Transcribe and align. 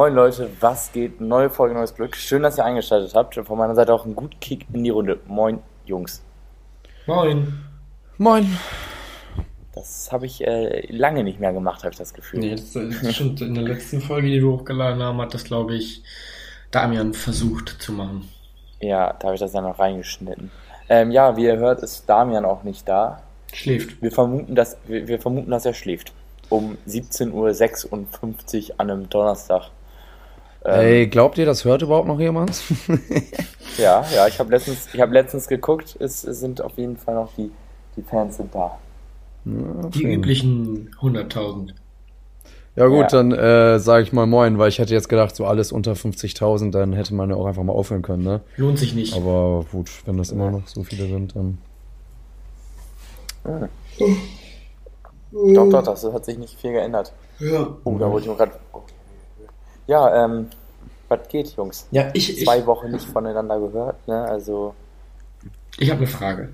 Moin 0.00 0.14
Leute, 0.14 0.48
was 0.60 0.92
geht? 0.92 1.20
Neue 1.20 1.50
Folge, 1.50 1.74
neues 1.74 1.94
Glück. 1.94 2.16
Schön, 2.16 2.42
dass 2.42 2.56
ihr 2.56 2.64
eingeschaltet 2.64 3.14
habt. 3.14 3.34
Von 3.34 3.58
meiner 3.58 3.74
Seite 3.74 3.92
auch 3.92 4.06
ein 4.06 4.16
gut 4.16 4.40
Kick 4.40 4.64
in 4.72 4.82
die 4.82 4.88
Runde. 4.88 5.20
Moin 5.26 5.58
Jungs. 5.84 6.22
Moin. 7.06 7.60
Moin. 8.16 8.56
Das 9.74 10.10
habe 10.10 10.24
ich 10.24 10.42
äh, 10.46 10.86
lange 10.90 11.22
nicht 11.22 11.38
mehr 11.38 11.52
gemacht, 11.52 11.80
habe 11.80 11.90
ich 11.90 11.98
das 11.98 12.14
Gefühl. 12.14 12.40
Nee, 12.40 12.52
das 12.52 12.74
ist 12.74 13.14
schon 13.14 13.36
in 13.36 13.54
der 13.54 13.64
letzten 13.64 14.00
Folge, 14.00 14.28
die 14.28 14.40
du 14.40 14.52
hochgeladen 14.52 15.02
haben, 15.02 15.20
hat 15.20 15.34
das, 15.34 15.44
glaube 15.44 15.74
ich, 15.74 16.02
Damian 16.70 17.12
versucht 17.12 17.68
zu 17.82 17.92
machen. 17.92 18.26
Ja, 18.80 19.12
da 19.12 19.26
habe 19.26 19.34
ich 19.34 19.40
das 19.40 19.52
dann 19.52 19.64
noch 19.64 19.78
reingeschnitten. 19.78 20.50
Ähm, 20.88 21.10
ja, 21.10 21.36
wie 21.36 21.44
ihr 21.44 21.58
hört, 21.58 21.82
ist 21.82 22.08
Damian 22.08 22.46
auch 22.46 22.62
nicht 22.62 22.88
da. 22.88 23.22
Schläft. 23.52 24.00
Wir 24.00 24.12
vermuten, 24.12 24.54
dass, 24.54 24.78
wir, 24.86 25.06
wir 25.08 25.20
vermuten, 25.20 25.50
dass 25.50 25.66
er 25.66 25.74
schläft. 25.74 26.14
Um 26.48 26.78
17.56 26.88 28.70
Uhr 28.70 28.74
an 28.78 28.90
einem 28.90 29.10
Donnerstag. 29.10 29.70
Ähm, 30.64 30.80
Ey, 30.80 31.06
glaubt 31.06 31.38
ihr, 31.38 31.46
das 31.46 31.64
hört 31.64 31.82
überhaupt 31.82 32.08
noch 32.08 32.20
jemand? 32.20 32.52
Ja, 33.78 34.04
ja, 34.14 34.26
ich 34.26 34.38
habe 34.40 34.50
letztens, 34.50 34.88
ich 34.92 35.00
hab 35.00 35.10
letztens 35.12 35.46
geguckt, 35.46 35.96
es, 36.00 36.24
es 36.24 36.40
sind 36.40 36.60
auf 36.60 36.76
jeden 36.76 36.96
Fall 36.98 37.14
noch 37.14 37.30
die, 37.38 37.50
die 37.96 38.02
Fans 38.02 38.36
sind 38.36 38.52
da. 38.54 38.76
Die 39.44 40.02
üblichen 40.02 40.90
100.000. 41.00 41.70
Ja 42.76 42.86
gut, 42.88 43.00
Ja. 43.02 43.06
dann 43.06 43.32
äh, 43.32 43.78
sage 43.78 44.02
ich 44.02 44.12
mal 44.12 44.26
moin, 44.26 44.58
weil 44.58 44.68
ich 44.68 44.80
hätte 44.80 44.92
jetzt 44.92 45.08
gedacht, 45.08 45.34
so 45.34 45.46
alles 45.46 45.72
unter 45.72 45.92
50.000, 45.92 46.72
dann 46.72 46.92
hätte 46.92 47.14
man 47.14 47.30
ja 47.30 47.36
auch 47.36 47.46
einfach 47.46 47.62
mal 47.62 47.72
aufhören 47.72 48.02
können, 48.02 48.24
ne? 48.24 48.40
Lohnt 48.56 48.78
sich 48.78 48.92
nicht. 48.94 49.14
Aber 49.16 49.64
gut, 49.70 49.88
wenn 50.04 50.18
das 50.18 50.30
immer 50.30 50.50
noch 50.50 50.66
so 50.66 50.82
viele 50.82 51.06
sind, 51.06 51.34
dann... 51.36 51.58
Doch, 55.32 55.70
doch, 55.70 55.82
das 55.84 56.04
hat 56.12 56.24
sich 56.24 56.38
nicht 56.38 56.58
viel 56.60 56.72
geändert. 56.72 57.12
Ja. 57.38 57.68
Oh, 57.84 57.96
da 57.98 58.10
wollte 58.10 58.28
ich 58.30 58.36
gerade. 58.36 58.52
Ja, 59.90 60.24
ähm, 60.24 60.46
was 61.08 61.26
geht, 61.28 61.56
Jungs? 61.56 61.88
Ja, 61.90 62.10
ich, 62.14 62.38
ich, 62.38 62.44
Zwei 62.44 62.64
Wochen 62.64 62.92
nicht 62.92 63.06
voneinander 63.08 63.58
gehört, 63.58 64.06
ne? 64.06 64.22
Also, 64.22 64.72
ich 65.80 65.90
habe 65.90 65.98
eine 65.98 66.06
Frage 66.06 66.50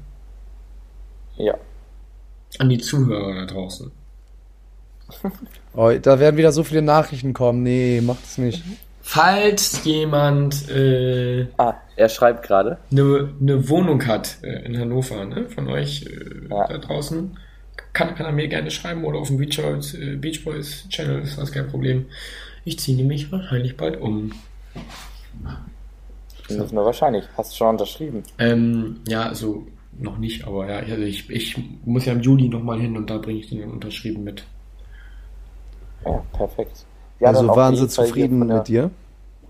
ja. 1.36 1.54
an 2.58 2.70
die 2.70 2.78
Zuhörer 2.78 3.34
da 3.34 3.44
draußen. 3.44 3.92
Oh, 5.74 5.92
da 6.00 6.18
werden 6.18 6.38
wieder 6.38 6.52
so 6.52 6.64
viele 6.64 6.80
Nachrichten 6.80 7.34
kommen. 7.34 7.62
Nee, 7.62 8.00
macht 8.00 8.24
es 8.24 8.38
nicht. 8.38 8.64
Falls 9.02 9.84
jemand 9.84 10.70
äh, 10.70 11.46
Ah, 11.58 11.74
er 11.96 12.08
schreibt 12.08 12.42
gerade. 12.44 12.78
eine 12.90 13.28
ne 13.38 13.68
Wohnung 13.68 14.06
hat 14.06 14.38
äh, 14.42 14.64
in 14.64 14.78
Hannover, 14.78 15.26
ne, 15.26 15.44
von 15.50 15.68
euch 15.68 16.06
äh, 16.06 16.48
Ja. 16.48 16.66
da 16.66 16.78
draußen, 16.78 17.38
kann, 17.92 18.14
kann 18.14 18.24
er 18.24 18.32
mir 18.32 18.48
gerne 18.48 18.70
schreiben 18.70 19.04
oder 19.04 19.18
auf 19.18 19.28
dem 19.28 19.36
Beach 19.36 19.60
Boys, 19.60 19.92
äh, 19.92 20.16
Beach 20.16 20.42
Boys 20.42 20.88
Channel, 20.88 21.20
ist 21.20 21.36
das 21.36 21.52
kein 21.52 21.68
Problem. 21.68 22.06
Ich 22.66 22.80
ziehe 22.80 22.96
nämlich 22.96 23.30
wahrscheinlich 23.30 23.76
bald 23.76 24.00
um. 24.00 24.32
Nicht 26.48 26.72
nur 26.72 26.84
wahrscheinlich. 26.84 27.24
Hast 27.36 27.52
du 27.52 27.56
schon 27.58 27.68
unterschrieben? 27.68 28.24
Ähm, 28.38 28.96
ja, 29.06 29.22
also 29.28 29.66
noch 29.98 30.18
nicht, 30.18 30.44
aber 30.46 30.68
ja, 30.68 30.78
also 30.78 31.02
ich, 31.04 31.30
ich 31.30 31.56
muss 31.84 32.04
ja 32.06 32.12
im 32.12 32.22
Juli 32.22 32.48
nochmal 32.48 32.80
hin 32.80 32.96
und 32.96 33.08
da 33.08 33.18
bringe 33.18 33.38
ich 33.38 33.50
den 33.50 33.70
unterschrieben 33.70 34.24
mit. 34.24 34.42
Ja, 36.04 36.22
perfekt. 36.32 36.84
Ja, 37.20 37.28
also 37.28 37.46
waren 37.48 37.76
sie 37.76 37.86
zufrieden 37.86 38.40
mit 38.40 38.66
dir? 38.66 38.90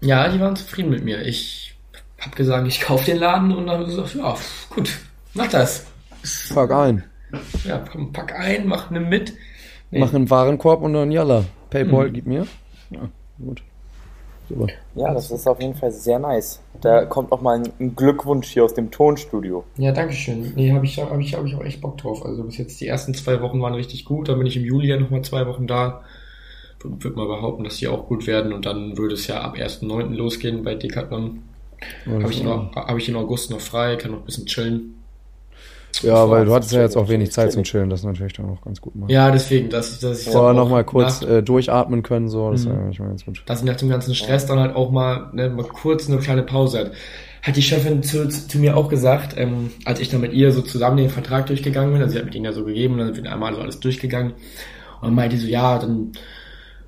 Ja, 0.03 0.29
die 0.29 0.39
waren 0.39 0.55
zufrieden 0.55 0.91
mit 0.91 1.03
mir. 1.03 1.23
Ich 1.23 1.75
hab 2.21 2.37
gesagt, 2.37 2.69
ich 2.69 2.83
kaufe 2.83 3.07
den 3.07 3.17
Laden 3.19 3.51
und 3.51 3.67
dann 3.67 3.79
haben 3.79 3.87
sie 3.91 3.97
gesagt, 3.97 4.15
ja, 4.15 4.37
gut, 4.75 4.91
mach 5.33 5.49
das. 5.49 5.87
Fuck 6.23 6.71
ein. 6.71 7.03
Ja, 7.65 7.83
komm, 7.91 8.13
pack 8.13 8.39
ein, 8.39 8.67
mach 8.67 8.91
ne 8.91 9.01
mit. 9.01 9.33
Nee. 9.91 10.01
Mach 10.01 10.13
einen 10.13 10.29
Warenkorb 10.29 10.83
und 10.83 10.93
dann 10.93 11.11
Jalla. 11.11 11.45
Paypal, 11.71 12.09
Mhm. 12.11 12.13
gib 12.13 12.27
mir. 12.27 12.47
Ja, 12.91 13.09
gut. 13.39 13.63
Super. 14.49 14.67
Ja, 14.95 15.13
das 15.13 15.31
ist 15.31 15.47
auf 15.49 15.61
jeden 15.61 15.75
Fall 15.75 15.91
sehr 15.91 16.19
nice. 16.19 16.61
Da 16.81 17.05
kommt 17.05 17.33
auch 17.33 17.41
mal 17.41 17.63
ein, 17.81 17.97
Glückwunsch 17.97 18.49
hier 18.49 18.65
aus 18.65 18.75
dem 18.75 18.91
Tonstudio. 18.91 19.65
Ja, 19.77 19.91
danke 19.91 20.15
schön. 20.15 20.53
Nee, 20.55 20.73
habe 20.73 20.85
ich, 20.85 20.99
hab 20.99 21.19
ich, 21.19 21.35
hab 21.35 21.45
ich 21.45 21.55
auch 21.57 21.65
echt 21.65 21.81
Bock 21.81 21.99
drauf. 21.99 22.25
Also 22.25 22.45
bis 22.45 22.57
jetzt 22.59 22.81
die 22.81 22.87
ersten 22.87 23.13
zwei 23.15 23.41
Wochen 23.43 23.61
waren 23.61 23.75
richtig 23.75 24.05
gut. 24.05 24.29
Dann 24.29 24.39
bin 24.39 24.47
ich 24.47 24.57
im 24.57 24.65
Juli 24.65 24.89
ja 24.89 24.99
nochmal 24.99 25.23
zwei 25.23 25.47
Wochen 25.47 25.67
da. 25.67 26.03
Würde 26.81 27.03
würd 27.03 27.17
mal 27.17 27.27
behaupten, 27.27 27.65
dass 27.65 27.79
die 27.79 27.89
auch 27.89 28.07
gut 28.07 28.27
werden. 28.29 28.53
Und 28.53 28.67
dann 28.67 28.97
würde 28.97 29.15
es 29.15 29.27
ja 29.27 29.41
ab 29.41 29.57
1.9. 29.57 30.15
losgehen 30.15 30.63
bei 30.63 30.77
Decathlon. 30.77 31.43
Habe 32.07 32.31
ich, 32.31 32.45
hab 32.45 32.97
ich 32.97 33.09
in 33.09 33.17
August 33.17 33.51
noch 33.51 33.61
frei, 33.61 33.97
kann 33.97 34.13
noch 34.13 34.21
ein 34.21 34.25
bisschen 34.25 34.47
chillen. 34.47 34.96
Ja, 36.03 36.29
weil 36.31 36.45
du 36.45 36.55
hattest 36.55 36.73
ist 36.73 36.77
ja 36.77 36.83
jetzt 36.83 36.97
auch 36.97 37.09
wenig 37.09 37.33
Zeit 37.33 37.53
zum. 37.53 37.63
Chillen, 37.65 37.91
das 37.91 38.01
ist 38.01 38.07
natürlich 38.07 38.33
dann 38.35 38.47
auch 38.51 38.61
ganz 38.63 38.81
gut 38.81 38.95
machen. 38.97 39.11
Ja, 39.11 39.31
deswegen, 39.31 39.69
dass, 39.71 39.99
dass 40.01 40.27
ich 40.27 40.35
Oder 40.35 40.53
nochmal 40.55 40.85
kurz 40.85 41.23
nach- 41.23 41.29
äh, 41.29 41.43
durchatmen 41.43 42.03
können, 42.03 42.29
so, 42.29 42.51
das 42.51 42.65
Mhm. 42.65 42.71
wäre 42.71 42.79
eigentlich 42.81 42.99
mal 43.01 43.09
ganz 43.09 43.25
gut. 43.25 43.43
dass 43.47 43.61
ich 43.61 43.65
nach 43.67 43.77
dem 43.77 43.89
ganzen 43.89 44.15
Stress 44.15 44.47
dann 44.47 44.59
halt 44.59 44.75
auch 44.77 44.91
mal, 44.91 45.31
ne, 45.33 45.49
mal 45.51 45.65
kurz 45.65 46.09
eine 46.09 46.19
kleine 46.19 46.43
Pause 46.43 46.79
hat. 46.81 46.93
Hat 47.43 47.55
die 47.57 47.63
Chefin 47.63 48.03
zu, 48.03 48.29
zu 48.29 48.59
mir 48.59 48.77
auch 48.77 48.89
gesagt, 48.89 49.35
ähm, 49.37 49.71
als 49.85 50.01
ich 50.01 50.09
dann 50.09 50.21
mit 50.21 50.33
ihr 50.33 50.51
so 50.53 50.63
zusammen 50.63 50.97
den 50.97 51.11
Vertrag 51.11 51.47
durchgegangen 51.47 51.93
bin, 51.93 52.03
also 52.03 52.13
sie 52.13 52.19
hat 52.19 52.25
mit 52.25 52.35
ihnen 52.35 52.45
ja 52.47 52.53
so 52.53 52.65
gegeben, 52.65 52.99
dann 52.99 53.15
sind 53.15 53.25
wir 53.25 53.33
einmal 53.33 53.55
so 53.55 53.61
alles 53.61 53.79
durchgegangen 53.79 54.33
und 55.01 55.15
meinte 55.15 55.37
so, 55.39 55.47
ja, 55.47 55.79
dann 55.79 56.13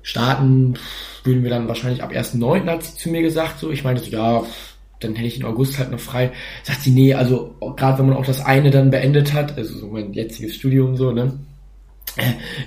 starten 0.01 0.75
würden 1.23 1.43
wir 1.43 1.49
dann 1.49 1.67
wahrscheinlich 1.67 2.01
ab 2.03 2.11
1.9. 2.11 2.65
hat 2.67 2.83
sie 2.83 2.95
zu 2.97 3.09
mir 3.09 3.21
gesagt, 3.21 3.59
so, 3.59 3.71
ich 3.71 3.83
meinte 3.83 4.01
so, 4.03 4.09
ja, 4.09 4.43
dann 4.99 5.15
hätte 5.15 5.27
ich 5.27 5.39
in 5.39 5.45
August 5.45 5.79
halt 5.79 5.91
noch 5.91 5.99
frei. 5.99 6.31
Sagt 6.63 6.81
sie, 6.81 6.91
nee, 6.91 7.13
also 7.13 7.55
gerade 7.75 7.99
wenn 7.99 8.07
man 8.07 8.17
auch 8.17 8.25
das 8.25 8.43
eine 8.43 8.69
dann 8.71 8.89
beendet 8.89 9.33
hat, 9.33 9.57
also 9.57 9.77
so 9.77 9.87
mein 9.87 10.13
jetziges 10.13 10.55
Studium 10.55 10.95
so, 10.95 11.11
ne, 11.11 11.39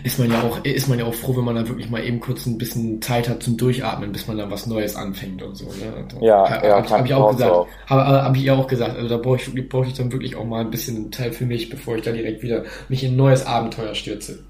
ist 0.05 0.19
man 0.19 0.31
ja 0.31 0.43
auch, 0.43 0.65
ist 0.65 0.89
man 0.89 0.99
ja 0.99 1.05
auch 1.05 1.15
froh, 1.15 1.37
wenn 1.37 1.45
man 1.45 1.57
dann 1.57 1.69
wirklich 1.69 1.91
mal 1.91 2.05
eben 2.05 2.21
kurz 2.21 2.47
ein 2.47 2.59
bisschen 2.59 3.03
Zeit 3.03 3.29
hat 3.29 3.43
zum 3.43 3.57
Durchatmen, 3.57 4.13
bis 4.13 4.27
man 4.27 4.39
dann 4.39 4.51
was 4.51 4.67
Neues 4.67 4.97
anfängt 4.97 5.43
und 5.43 5.57
so. 5.57 5.67
Ne? 5.67 5.95
Und, 5.97 6.23
Ja, 6.23 6.49
hab, 6.49 6.65
ja, 6.65 6.77
hab, 6.77 6.91
hab 6.91 7.07
ich 7.07 7.15
auch 7.15 7.33
gesagt. 7.33 7.67
Habe 7.87 8.05
hab 8.05 8.37
ich 8.37 8.45
ihr 8.45 8.55
auch 8.55 8.67
gesagt. 8.67 8.97
Also 8.97 9.09
da 9.09 9.17
brauche 9.17 9.37
ich, 9.37 9.69
brauche 9.69 9.87
ich 9.87 9.95
dann 9.95 10.13
wirklich 10.13 10.37
auch 10.37 10.45
mal 10.45 10.61
ein 10.61 10.71
bisschen 10.71 11.11
Teil 11.11 11.33
für 11.33 11.45
mich, 11.45 11.69
bevor 11.69 11.97
ich 11.97 12.03
da 12.03 12.13
direkt 12.13 12.43
wieder 12.43 12.65
mich 12.89 13.05
in 13.05 13.13
ein 13.13 13.17
neues 13.17 13.45
Abenteuer 13.45 13.95
stürze. 13.95 14.45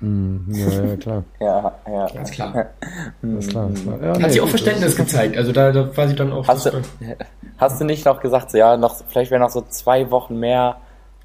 Mhm. 0.00 0.44
Ja, 0.48 0.84
ja, 0.84 0.96
klar. 0.96 1.24
Ja, 1.40 1.72
ja. 1.86 2.06
Ganz 2.12 2.30
klar. 2.30 2.66
Das 3.22 3.44
ist 3.44 3.50
klar. 3.50 3.70
Ist 3.70 3.82
klar. 3.82 3.98
Ja, 4.02 4.08
Hat 4.10 4.20
nee, 4.20 4.28
sie 4.28 4.40
auch 4.40 4.48
Verständnis 4.48 4.96
gezeigt. 4.96 5.36
Also 5.36 5.52
da, 5.52 5.72
da 5.72 5.96
war 5.96 6.08
sie 6.08 6.14
dann 6.14 6.32
auch. 6.32 6.46
Hast 6.46 6.66
du, 6.66 6.82
hast 7.56 7.80
du 7.80 7.84
nicht 7.84 8.04
noch 8.04 8.20
gesagt, 8.20 8.50
so, 8.50 8.58
ja, 8.58 8.76
noch, 8.76 8.96
vielleicht 9.08 9.30
wäre 9.30 9.40
noch 9.40 9.50
so 9.50 9.62
zwei 9.62 10.10
Wochen 10.10 10.38
mehr, 10.38 10.76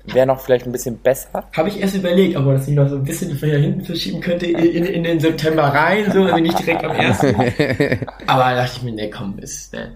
wäre 0.05 0.25
noch 0.25 0.39
vielleicht 0.39 0.66
ein 0.66 0.72
bisschen 0.72 0.97
besser? 0.97 1.44
Habe 1.55 1.69
ich 1.69 1.81
erst 1.81 1.95
überlegt, 1.95 2.38
ob 2.38 2.45
man 2.45 2.55
das 2.55 2.67
nicht 2.67 2.78
noch 2.78 2.88
so 2.88 2.95
ein 2.95 3.03
bisschen 3.03 3.38
von 3.38 3.49
hier 3.49 3.59
hinten 3.59 3.83
verschieben 3.83 4.22
könnte 4.22 4.45
in, 4.45 4.85
in, 4.85 5.03
den 5.03 5.19
September 5.19 5.63
rein, 5.63 6.09
so, 6.11 6.23
also 6.23 6.38
nicht 6.38 6.59
direkt 6.59 6.83
am 6.85 6.91
ersten. 6.91 7.35
Aber 8.28 8.44
da 8.44 8.55
dachte 8.55 8.78
ich 8.78 8.83
mir, 8.83 8.94
nee, 8.94 9.09
komm, 9.09 9.38
ist, 9.39 9.73
ne, 9.73 9.91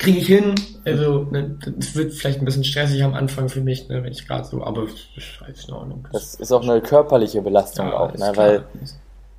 kriege 0.00 0.18
ich 0.18 0.26
hin. 0.26 0.54
Also, 0.84 1.26
ne, 1.30 1.56
es 1.78 1.94
wird 1.94 2.12
vielleicht 2.12 2.40
ein 2.40 2.44
bisschen 2.44 2.64
stressig 2.64 3.04
am 3.04 3.14
Anfang 3.14 3.48
für 3.48 3.60
mich, 3.60 3.88
ne, 3.88 4.02
wenn 4.02 4.10
ich 4.12 4.26
gerade 4.26 4.44
so, 4.44 4.64
aber 4.64 4.84
ist 4.84 5.68
in 5.68 5.74
Ordnung. 5.74 6.08
Das 6.12 6.34
ist 6.34 6.50
auch 6.52 6.62
eine 6.62 6.80
körperliche 6.80 7.42
Belastung 7.42 7.86
Ja, 7.86 7.98
auch, 8.00 8.14
ne? 8.14 8.32
weil 8.34 8.64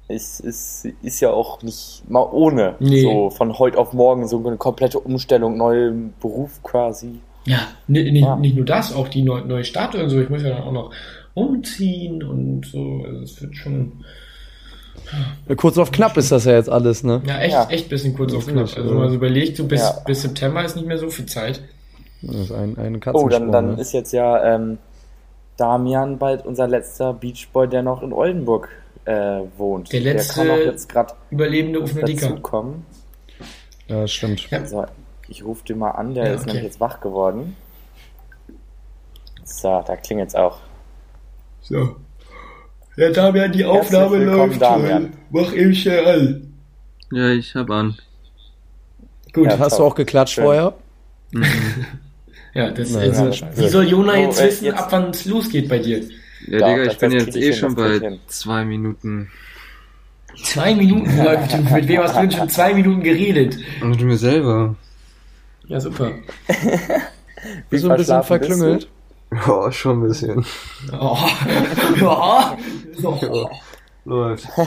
es 0.08 0.40
ist, 0.40 0.88
ist 1.02 1.20
ja 1.20 1.32
auch 1.32 1.62
nicht 1.64 2.04
mal 2.10 2.28
ohne, 2.32 2.76
Nee. 2.80 3.02
so 3.02 3.30
von 3.30 3.58
heute 3.60 3.78
auf 3.78 3.94
morgen 3.94 4.28
so 4.28 4.46
eine 4.46 4.58
komplette 4.58 5.00
Umstellung, 5.00 5.58
neuen 5.58 6.14
Beruf 6.22 6.62
quasi. 6.64 7.20
Ja, 7.46 7.68
nicht, 7.88 8.12
nicht, 8.12 8.24
Ja. 8.24 8.36
nicht 8.36 8.56
nur 8.56 8.66
das, 8.66 8.94
auch 8.94 9.08
die 9.08 9.24
neue, 9.24 9.44
neue 9.46 9.64
Statue 9.64 10.04
und 10.04 10.10
so. 10.10 10.22
Ich 10.22 10.30
muss 10.30 10.44
ja 10.44 10.50
dann 10.50 10.64
auch 10.64 10.72
noch 10.72 10.92
umziehen 11.34 12.22
und 12.24 12.66
so. 12.66 13.04
Also 13.08 13.22
es 13.22 13.42
wird 13.42 13.56
schon, 13.56 14.04
Kurz 15.58 15.78
auf 15.78 15.92
knapp 15.92 16.16
ist 16.18 16.32
das 16.32 16.46
ja 16.46 16.54
jetzt 16.54 16.70
alles, 16.70 17.04
ne? 17.04 17.22
ja, 17.26 17.40
echt, 17.40 17.54
Ja. 17.54 17.68
echt 17.70 17.90
bisschen 17.90 18.16
kurz 18.16 18.34
auf 18.34 18.46
knapp. 18.48 18.64
Also 18.64 18.82
ja. 18.82 18.90
wenn 18.90 18.98
man 18.98 19.10
so 19.10 19.16
überlegt, 19.16 19.58
so 19.58 19.66
bis, 19.66 19.82
Ja. 19.82 19.98
bis 20.06 20.22
September 20.22 20.64
ist 20.64 20.76
nicht 20.76 20.88
mehr 20.88 20.98
so 20.98 21.10
viel 21.10 21.26
Zeit. 21.26 21.62
Das 22.22 22.36
ist 22.36 22.52
ein, 22.52 22.78
ein 22.78 23.02
Oh, 23.14 23.28
dann, 23.28 23.52
dann 23.52 23.76
ne? 23.76 23.82
ist 23.82 23.94
jetzt 23.94 24.14
ja 24.14 24.56
ähm, 24.56 24.78
Damian 25.58 26.18
bald 26.20 26.46
unser 26.46 26.68
letzter 26.68 27.14
Beachboy, 27.14 27.68
der 27.68 27.82
noch 27.84 28.04
in 28.04 28.14
Oldenburg 28.14 28.70
äh, 29.06 29.40
wohnt. 29.58 29.92
Der 29.92 30.02
letzte 30.02 30.42
kann 30.42 30.50
auch 30.52 30.58
jetzt 30.58 30.88
gerade 30.88 31.14
Überlebende 31.32 31.82
Ufner 31.82 32.02
dazu 32.02 32.14
Dicker. 32.14 32.36
kommen. 32.42 32.86
Ja, 33.88 34.02
das 34.02 34.12
stimmt. 34.12 34.50
Ja. 34.52 34.66
So, 34.66 34.86
ich 35.28 35.44
rufe 35.44 35.66
den 35.66 35.80
mal 35.80 35.92
an, 35.92 36.14
der 36.14 36.26
Ja, 36.28 36.34
ist 36.34 36.42
okay. 36.42 36.48
nämlich 36.50 36.64
jetzt 36.66 36.80
wach 36.80 37.02
geworden. 37.02 37.56
So, 39.44 39.84
da 39.86 39.96
klingelt's 39.96 40.36
auch. 40.36 40.60
So. 41.62 41.96
Ja, 42.98 43.10
Damian, 43.12 43.52
die 43.52 43.66
Aufnahme 43.66 44.18
läuft, 44.24 44.62
Damian. 44.62 45.14
Mach 45.30 45.54
eben 45.54 45.74
schnell 45.74 46.06
an. 46.06 46.54
Ja, 47.12 47.30
ich 47.32 47.56
hab 47.56 47.70
an. 47.70 47.98
Gut. 49.34 49.46
Ja, 49.46 49.52
Ja, 49.54 49.60
Hast 49.60 49.80
du 49.80 49.84
auch 49.84 49.96
geklatscht 49.96 50.36
Schön. 50.36 50.44
vorher? 50.44 50.74
das, 51.34 52.90
Na, 52.92 53.00
also, 53.00 53.24
ja, 53.26 53.30
das- 53.30 53.58
wie 53.60 53.68
soll 53.70 53.88
Jona 53.88 54.14
Oh, 54.14 54.18
jetzt 54.18 54.42
äh, 54.42 54.48
wissen, 54.48 54.66
jetzt- 54.66 54.78
ab 54.78 54.88
wann 54.92 55.10
es 55.12 55.26
losgeht 55.26 55.70
bei 55.70 55.80
dir? 55.80 56.00
Ja, 56.48 56.60
Ja, 56.60 56.68
Digga, 56.70 56.92
ich 56.92 56.98
bin 56.98 57.12
jetzt 57.12 57.36
eh 57.36 57.42
hin, 57.42 57.54
schon 57.54 57.76
bei 57.76 58.20
zwei 58.28 58.66
Minuten. 58.66 59.30
Zwei 60.44 60.74
Minuten 60.76 61.18
läuft. 61.24 61.72
Mit 61.72 61.88
wem 61.88 62.02
hast 62.02 62.16
du 62.16 62.22
denn 62.22 62.32
schon 62.32 62.50
zwei 62.58 62.74
Minuten 62.74 63.04
geredet? 63.04 63.58
Mit 63.84 64.02
mir 64.02 64.18
selber. 64.18 64.76
Ja, 65.68 65.80
super. 65.80 66.12
Bist 67.70 67.84
du 67.84 67.90
ein 67.92 67.98
bisschen 67.98 68.24
verklüngelt? 68.24 68.88
Ja, 69.48 69.72
schon 69.72 70.04
ein 70.04 70.08
bisschen. 70.10 70.46
Oh. 70.92 71.18
Ja. 72.00 72.58
Läuft. 74.06 74.48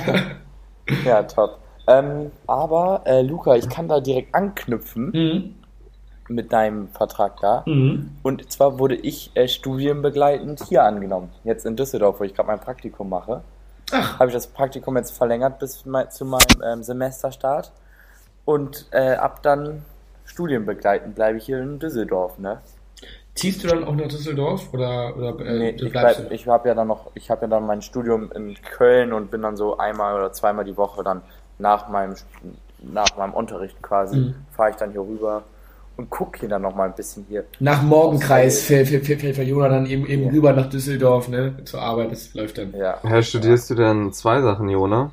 Ja, 1.05 1.23
top. 1.23 1.59
Ähm, 1.87 2.31
aber, 2.47 3.01
äh, 3.07 3.23
Luca, 3.23 3.55
ich 3.57 3.69
kann 3.71 3.89
da 3.89 4.01
direkt 4.01 4.35
anknüpfen 4.35 5.11
Mhm. 5.13 5.55
mit 6.29 6.53
deinem 6.53 6.89
Vertrag 6.89 7.41
da. 7.41 7.63
Mhm. 7.65 8.11
Und 8.23 8.53
zwar 8.53 8.79
wurde 8.79 8.95
ich 8.95 9.31
äh, 9.35 9.49
studienbegleitend 9.49 10.63
hier 10.69 10.83
angenommen. 10.85 11.31
Jetzt 11.43 11.65
in 11.65 11.75
Düsseldorf, 11.77 12.21
wo 12.21 12.25
ich 12.25 12.35
gerade 12.35 12.49
mein 12.49 12.61
Praktikum 12.61 13.09
mache. 13.09 13.43
Ach, 13.93 14.19
Habe 14.19 14.29
ich 14.29 14.35
das 14.35 14.47
Praktikum 14.47 14.97
jetzt 14.99 15.17
verlängert 15.17 15.59
bis 15.59 15.87
mein, 15.87 16.11
zu 16.11 16.27
meinem 16.27 16.63
ähm, 16.63 16.83
Semesterstart. 16.83 17.73
Und 18.45 18.87
äh, 18.91 19.15
ab 19.15 19.43
dann 19.43 19.87
studienbegleitend 20.27 21.15
bleibe 21.15 21.39
ich 21.39 21.47
hier 21.47 21.61
in 21.63 21.79
Düsseldorf, 21.79 22.39
ne? 22.39 22.61
Ziehst 23.35 23.65
du 23.65 23.69
dann 23.69 23.85
auch 23.85 23.95
nach 23.95 24.09
Düsseldorf 24.09 24.73
oder, 24.73 25.17
oder 25.17 25.39
äh, 25.45 25.59
Nee, 25.59 25.73
du 25.73 25.87
ich, 25.87 25.93
bleib, 25.93 26.31
ich 26.31 26.47
habe 26.49 26.69
ja 26.69 26.75
dann 26.75 26.89
noch, 26.89 27.11
ich 27.15 27.31
habe 27.31 27.43
ja 27.43 27.49
dann 27.49 27.67
mein 27.67 27.83
Studium 27.83 28.31
in 28.33 28.55
Köln 28.63 29.13
und 29.13 29.31
bin 29.31 29.43
dann 29.43 29.57
so 29.57 29.77
einmal 29.79 30.15
oder 30.15 30.33
zweimal 30.33 30.65
die 30.65 30.77
Woche 30.77 31.03
dann 31.03 31.23
nach 31.59 31.89
meinem 31.89 32.15
nach 32.83 33.17
meinem 33.17 33.33
Unterricht 33.33 33.81
quasi 33.83 34.17
Mhm. 34.19 34.35
fahre 34.51 34.71
ich 34.71 34.77
dann 34.77 34.91
hier 34.93 35.01
rüber 35.01 35.43
und 35.97 36.11
gucke 36.11 36.41
hier 36.41 36.49
dann 36.49 36.63
noch 36.63 36.75
mal 36.75 36.85
ein 36.89 36.95
bisschen 36.95 37.25
hier. 37.29 37.45
nach 37.61 37.83
Morgenkreis 37.83 38.65
fährt, 38.65 38.89
fährt, 38.89 39.07
fährt, 39.07 39.21
fährt 39.21 39.49
Jona 39.49 39.69
dann 39.69 39.87
eben, 39.87 40.07
eben 40.07 40.25
Ja. 40.25 40.31
rüber 40.31 40.53
nach 40.53 40.69
Düsseldorf, 40.69 41.29
ne, 41.29 41.55
zur 41.65 41.81
Arbeit, 41.81 42.13
das 42.13 42.35
läuft 42.35 42.59
dann. 42.59 42.75
Ja. 42.75 42.99
Ja, 43.03 43.23
studierst 43.23 43.71
du 43.71 43.75
denn 43.75 44.13
zwei 44.13 44.41
Sachen, 44.43 44.69
Jona? 44.69 45.13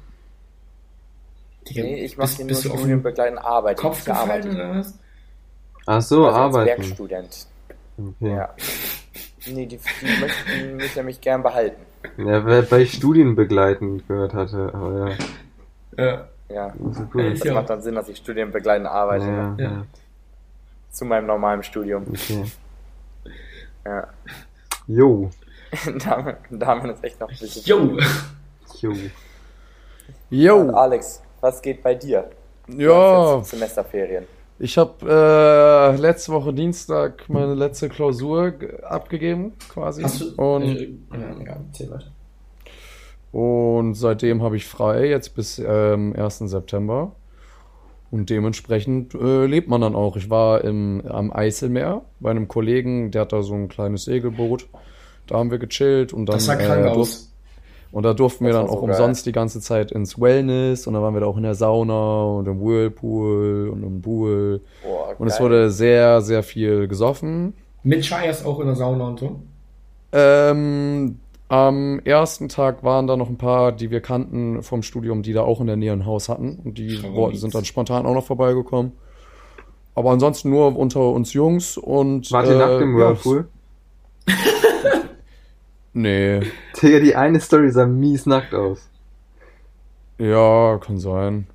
Nee, 1.73 2.03
ich 2.03 2.17
mache 2.17 2.35
hier 2.37 2.45
nur 2.45 2.61
den 2.61 2.71
studienbegleitend 2.71 3.39
arbeiten. 3.39 3.79
Kopf 3.79 3.99
Ich 3.99 4.05
gefallen 4.05 4.29
arbeite 4.29 4.49
oder 4.55 4.75
was? 4.75 4.99
Ach 5.85 6.01
so, 6.01 6.25
also 6.25 6.27
als 6.27 6.55
arbeiten. 6.55 6.67
Werkstudent. 6.67 7.47
Okay. 7.97 8.35
Ja. 8.35 8.53
Nee, 9.47 9.65
die, 9.65 9.77
die 9.77 10.19
möchten 10.19 10.75
mich 10.77 10.95
nämlich 10.95 11.21
gern 11.21 11.41
behalten. 11.43 11.81
Ja, 12.17 12.45
wer 12.45 12.61
bei 12.63 12.85
Studienbegleitend 12.85 14.07
gehört 14.07 14.33
hatte, 14.33 14.71
aber 14.73 15.09
ja. 15.09 15.15
Ja. 15.97 16.27
Ja. 16.49 16.73
Das 16.77 16.97
ist 16.97 16.99
Ja, 16.99 17.07
cool. 17.13 17.29
Das 17.31 17.43
ja- 17.43 17.53
macht 17.53 17.69
dann 17.69 17.81
Sinn, 17.81 17.95
dass 17.95 18.09
ich 18.09 18.17
studienbegleitend 18.17 18.87
arbeite. 18.87 19.25
Ja, 19.25 19.49
ne? 19.51 19.63
ja, 19.63 19.69
Ja. 19.71 19.85
Zu 20.91 21.05
meinem 21.05 21.25
normalen 21.27 21.63
Studium. 21.63 22.05
okay. 22.09 22.43
Ja. 23.85 24.07
Jo. 24.87 25.29
Damian, 26.05 26.35
Damian 26.49 26.89
ist 26.89 27.03
echt 27.03 27.19
noch 27.19 27.29
ein 27.29 27.37
bisschen. 27.39 27.63
Jo! 27.63 27.97
Jo. 28.81 28.93
Jo, 30.29 30.69
Alex, 30.71 31.21
was 31.39 31.61
geht 31.61 31.81
bei 31.83 31.95
dir? 31.95 32.29
ja, 32.67 33.41
Semesterferien. 33.43 34.25
Ich 34.61 34.77
habe 34.77 35.05
äh, 35.09 35.95
letzte 35.99 36.31
Woche 36.31 36.53
Dienstag 36.53 37.27
meine 37.29 37.55
letzte 37.55 37.89
Klausur 37.89 38.51
ge- 38.51 38.81
abgegeben, 38.83 39.53
quasi. 39.69 40.03
Hast 40.03 40.21
du. 40.21 40.33
Und, 40.35 40.63
äh, 40.63 40.93
ja, 41.45 41.55
und 43.31 43.93
seitdem 43.95 44.41
habe 44.43 44.57
ich 44.57 44.65
frei, 44.65 45.07
jetzt 45.07 45.35
bis 45.35 45.59
ähm, 45.65 46.13
1. 46.17 46.39
September. 46.39 47.15
Und 48.09 48.29
dementsprechend 48.29 49.15
äh, 49.15 49.45
lebt 49.45 49.69
man 49.69 49.79
dann 49.79 49.95
auch. 49.95 50.17
Ich 50.17 50.29
war 50.29 50.65
im, 50.65 51.01
am 51.07 51.31
Eiselmeer 51.31 52.01
bei 52.19 52.29
einem 52.31 52.49
Kollegen, 52.49 53.09
der 53.11 53.21
hat 53.21 53.31
da 53.31 53.41
so 53.41 53.53
ein 53.53 53.69
kleines 53.69 54.03
Segelboot. 54.03 54.67
Da 55.27 55.35
haben 55.37 55.49
wir 55.49 55.59
gechillt 55.59 56.11
und 56.11 56.25
dann. 56.25 56.35
Das 56.35 56.45
sah 56.45 56.57
krank 56.57 56.85
äh, 56.85 56.89
aus. 56.89 57.30
Und 57.91 58.03
da 58.03 58.13
durften 58.13 58.45
wir 58.45 58.53
Das 58.53 58.61
dann 58.61 58.67
war 58.69 58.75
auch 58.75 58.79
so 58.79 58.85
umsonst 58.85 59.25
die 59.25 59.33
ganze 59.33 59.59
Zeit 59.59 59.91
ins 59.91 60.19
Wellness 60.19 60.87
und 60.87 60.93
dann 60.93 61.03
waren 61.03 61.13
wir 61.13 61.21
da 61.21 61.27
auch 61.27 61.37
in 61.37 61.43
der 61.43 61.55
Sauna 61.55 62.23
und 62.23 62.47
im 62.47 62.61
Whirlpool 62.61 63.69
und 63.73 63.83
im 63.83 64.01
Pool. 64.01 64.61
Boah, 64.83 65.13
Und 65.19 65.27
es 65.27 65.39
wurde 65.39 65.69
sehr, 65.71 66.21
sehr 66.21 66.43
viel 66.43 66.87
gesoffen. 66.87 67.53
Mit 67.83 68.03
Chayas 68.05 68.45
auch 68.45 68.59
in 68.59 68.67
der 68.67 68.75
Sauna 68.75 69.07
und 69.07 69.19
so. 69.19 69.39
Ähm, 70.13 71.19
am 71.49 71.99
ersten 72.05 72.47
Tag 72.47 72.83
waren 72.83 73.07
da 73.07 73.17
noch 73.17 73.27
ein 73.27 73.37
paar, 73.37 73.73
die 73.73 73.91
wir 73.91 73.99
kannten 73.99 74.63
vom 74.63 74.83
Studium, 74.83 75.21
die 75.21 75.33
da 75.33 75.41
auch 75.41 75.59
in 75.59 75.67
der 75.67 75.75
Nähe 75.75 75.91
ein 75.91 76.05
Haus 76.05 76.29
hatten. 76.29 76.59
Und 76.63 76.77
die 76.77 76.97
mies. 76.97 77.41
sind 77.41 77.53
dann 77.53 77.65
spontan 77.65 78.05
auch 78.05 78.13
noch 78.13 78.25
vorbeigekommen. 78.25 78.93
Aber 79.93 80.11
ansonsten 80.11 80.49
nur 80.49 80.77
unter 80.77 81.01
uns 81.09 81.33
Jungs 81.33 81.77
und. 81.77 82.31
Wart 82.31 82.47
ihr 82.47 82.53
äh, 82.53 82.57
nackt 82.57 82.81
im 82.81 82.95
Whirlpool? 82.95 83.49
Nee. 85.93 86.41
Digga, 86.81 86.99
die 86.99 87.15
eine 87.15 87.39
Story 87.39 87.69
sah 87.71 87.85
mies 87.85 88.25
nackt 88.25 88.53
aus. 88.53 88.89
Ja, 90.17 90.77
kann 90.77 90.97
sein. 90.97 91.47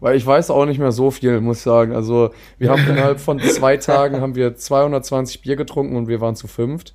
Weil 0.00 0.16
ich 0.16 0.24
weiß 0.24 0.50
auch 0.50 0.64
nicht 0.64 0.78
mehr 0.78 0.92
so 0.92 1.10
viel, 1.10 1.40
muss 1.40 1.58
ich 1.58 1.62
sagen. 1.62 1.94
Also, 1.94 2.30
wir 2.58 2.70
haben 2.70 2.86
innerhalb 2.88 3.20
von 3.20 3.40
zwei 3.40 3.76
Tagen 3.76 4.20
haben 4.20 4.34
wir 4.34 4.56
220 4.56 5.42
Bier 5.42 5.56
getrunken 5.56 5.96
und 5.96 6.08
wir 6.08 6.20
waren 6.20 6.36
zu 6.36 6.46
fünft. 6.46 6.94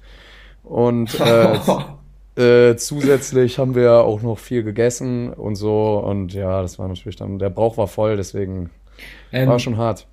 Und 0.64 1.20
äh, 1.20 1.60
äh, 2.42 2.76
zusätzlich 2.78 3.60
haben 3.60 3.76
wir 3.76 4.04
auch 4.04 4.22
noch 4.22 4.40
viel 4.40 4.64
gegessen 4.64 5.34
und 5.34 5.56
so. 5.56 6.00
Und 6.00 6.34
ja, 6.34 6.62
das 6.62 6.80
war 6.80 6.88
natürlich 6.88 7.18
dann, 7.18 7.40
der 7.40 7.50
Brauch 7.50 7.78
war 7.78 7.88
voll, 7.88 8.18
deswegen 8.18 8.70
ähm, 9.32 9.50
war 9.50 9.60
schon 9.60 9.78
hart. 9.78 10.08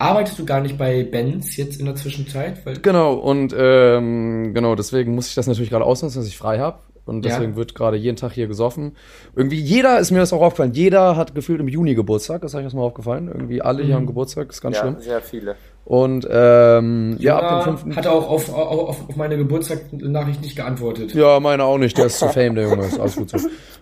Arbeitest 0.00 0.38
du 0.38 0.44
gar 0.46 0.60
nicht 0.60 0.78
bei 0.78 1.04
Benz 1.04 1.56
jetzt 1.56 1.78
in 1.78 1.86
der 1.86 1.94
Zwischenzeit? 1.94 2.64
Weil, 2.64 2.78
Genau, 2.78 3.14
und 3.14 3.54
ähm, 3.56 4.52
genau, 4.54 4.74
deswegen 4.74 5.14
muss 5.14 5.28
ich 5.28 5.34
das 5.34 5.46
natürlich 5.46 5.70
gerade 5.70 5.84
ausnutzen, 5.84 6.20
dass 6.20 6.28
ich 6.28 6.38
frei 6.38 6.58
habe. 6.58 6.78
Und 7.06 7.24
Ja. 7.24 7.32
deswegen 7.32 7.56
wird 7.56 7.74
gerade 7.74 7.96
jeden 7.96 8.16
Tag 8.16 8.32
hier 8.32 8.46
gesoffen. 8.46 8.96
Irgendwie 9.34 9.58
jeder 9.60 9.98
ist 9.98 10.10
mir 10.12 10.18
das 10.20 10.32
auch 10.32 10.42
aufgefallen. 10.42 10.72
Jeder 10.74 11.16
hat 11.16 11.34
gefühlt 11.34 11.58
im 11.60 11.66
Juni 11.66 11.94
Geburtstag. 11.94 12.42
Das 12.42 12.52
habe 12.54 12.62
ich 12.62 12.66
erstmal 12.66 12.84
aufgefallen. 12.84 13.28
Irgendwie 13.28 13.62
alle 13.62 13.82
hier 13.82 13.94
Mhm. 13.94 13.98
haben 14.00 14.06
Geburtstag. 14.06 14.48
Ist 14.50 14.60
ganz 14.60 14.76
ja, 14.76 14.82
schlimm. 14.82 14.96
sehr 15.00 15.20
viele. 15.20 15.56
Und 15.84 16.26
ähm, 16.30 17.16
ja, 17.18 17.38
ab 17.40 17.64
dem 17.64 17.70
fünften. 17.70 17.96
hat 17.96 18.06
auch 18.06 18.28
auf, 18.28 18.52
auf, 18.54 19.08
auf 19.08 19.16
meine 19.16 19.36
Geburtstagsnachricht 19.38 20.40
nicht 20.42 20.54
geantwortet. 20.56 21.12
Ja, 21.14 21.40
meine 21.40 21.64
auch 21.64 21.78
nicht. 21.78 21.98
Der 21.98 22.06
ist 22.06 22.18
zu 22.18 22.28
fame, 22.32 22.54
der 22.54 22.64
Junge. 22.64 22.84
Ist 22.86 23.00
alles 23.00 23.16
gut 23.16 23.30
so. 23.30 23.38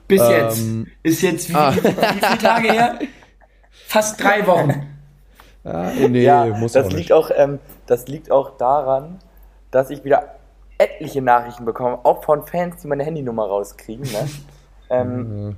Bis 0.07 0.23
Ähm, 0.23 0.31
jetzt. 0.31 0.63
Ist 1.03 1.23
jetzt 1.23 1.51
wie, 1.51 1.55
ah. 1.55 1.73
wie, 1.75 1.85
wie 1.85 1.91
viele 2.27 2.39
Tage 2.39 2.73
her? 2.73 2.99
Fast 3.87 4.23
drei 4.23 4.47
Wochen. 4.47 4.87
Ja, 5.65 5.91
nee, 6.09 6.23
ja, 6.23 6.47
muss 6.47 6.73
das 6.73 6.87
auch 6.87 6.91
liegt 6.91 6.99
nicht. 7.01 7.13
auch, 7.13 7.31
ähm, 7.35 7.59
das 7.87 8.07
liegt 8.09 8.31
auch 8.31 8.57
daran, 8.57 9.19
dass 9.71 9.91
ich 9.91 10.05
wieder 10.05 10.35
etliche 10.79 11.21
Nachrichten 11.21 11.65
bekomme, 11.65 11.99
auch 12.05 12.23
von 12.25 12.45
Fans, 12.47 12.81
die 12.83 12.89
meine 12.89 13.05
Handynummer 13.05 13.47
rauskriegen. 13.47 14.05
Ne? 14.05 14.29
ähm, 14.91 15.57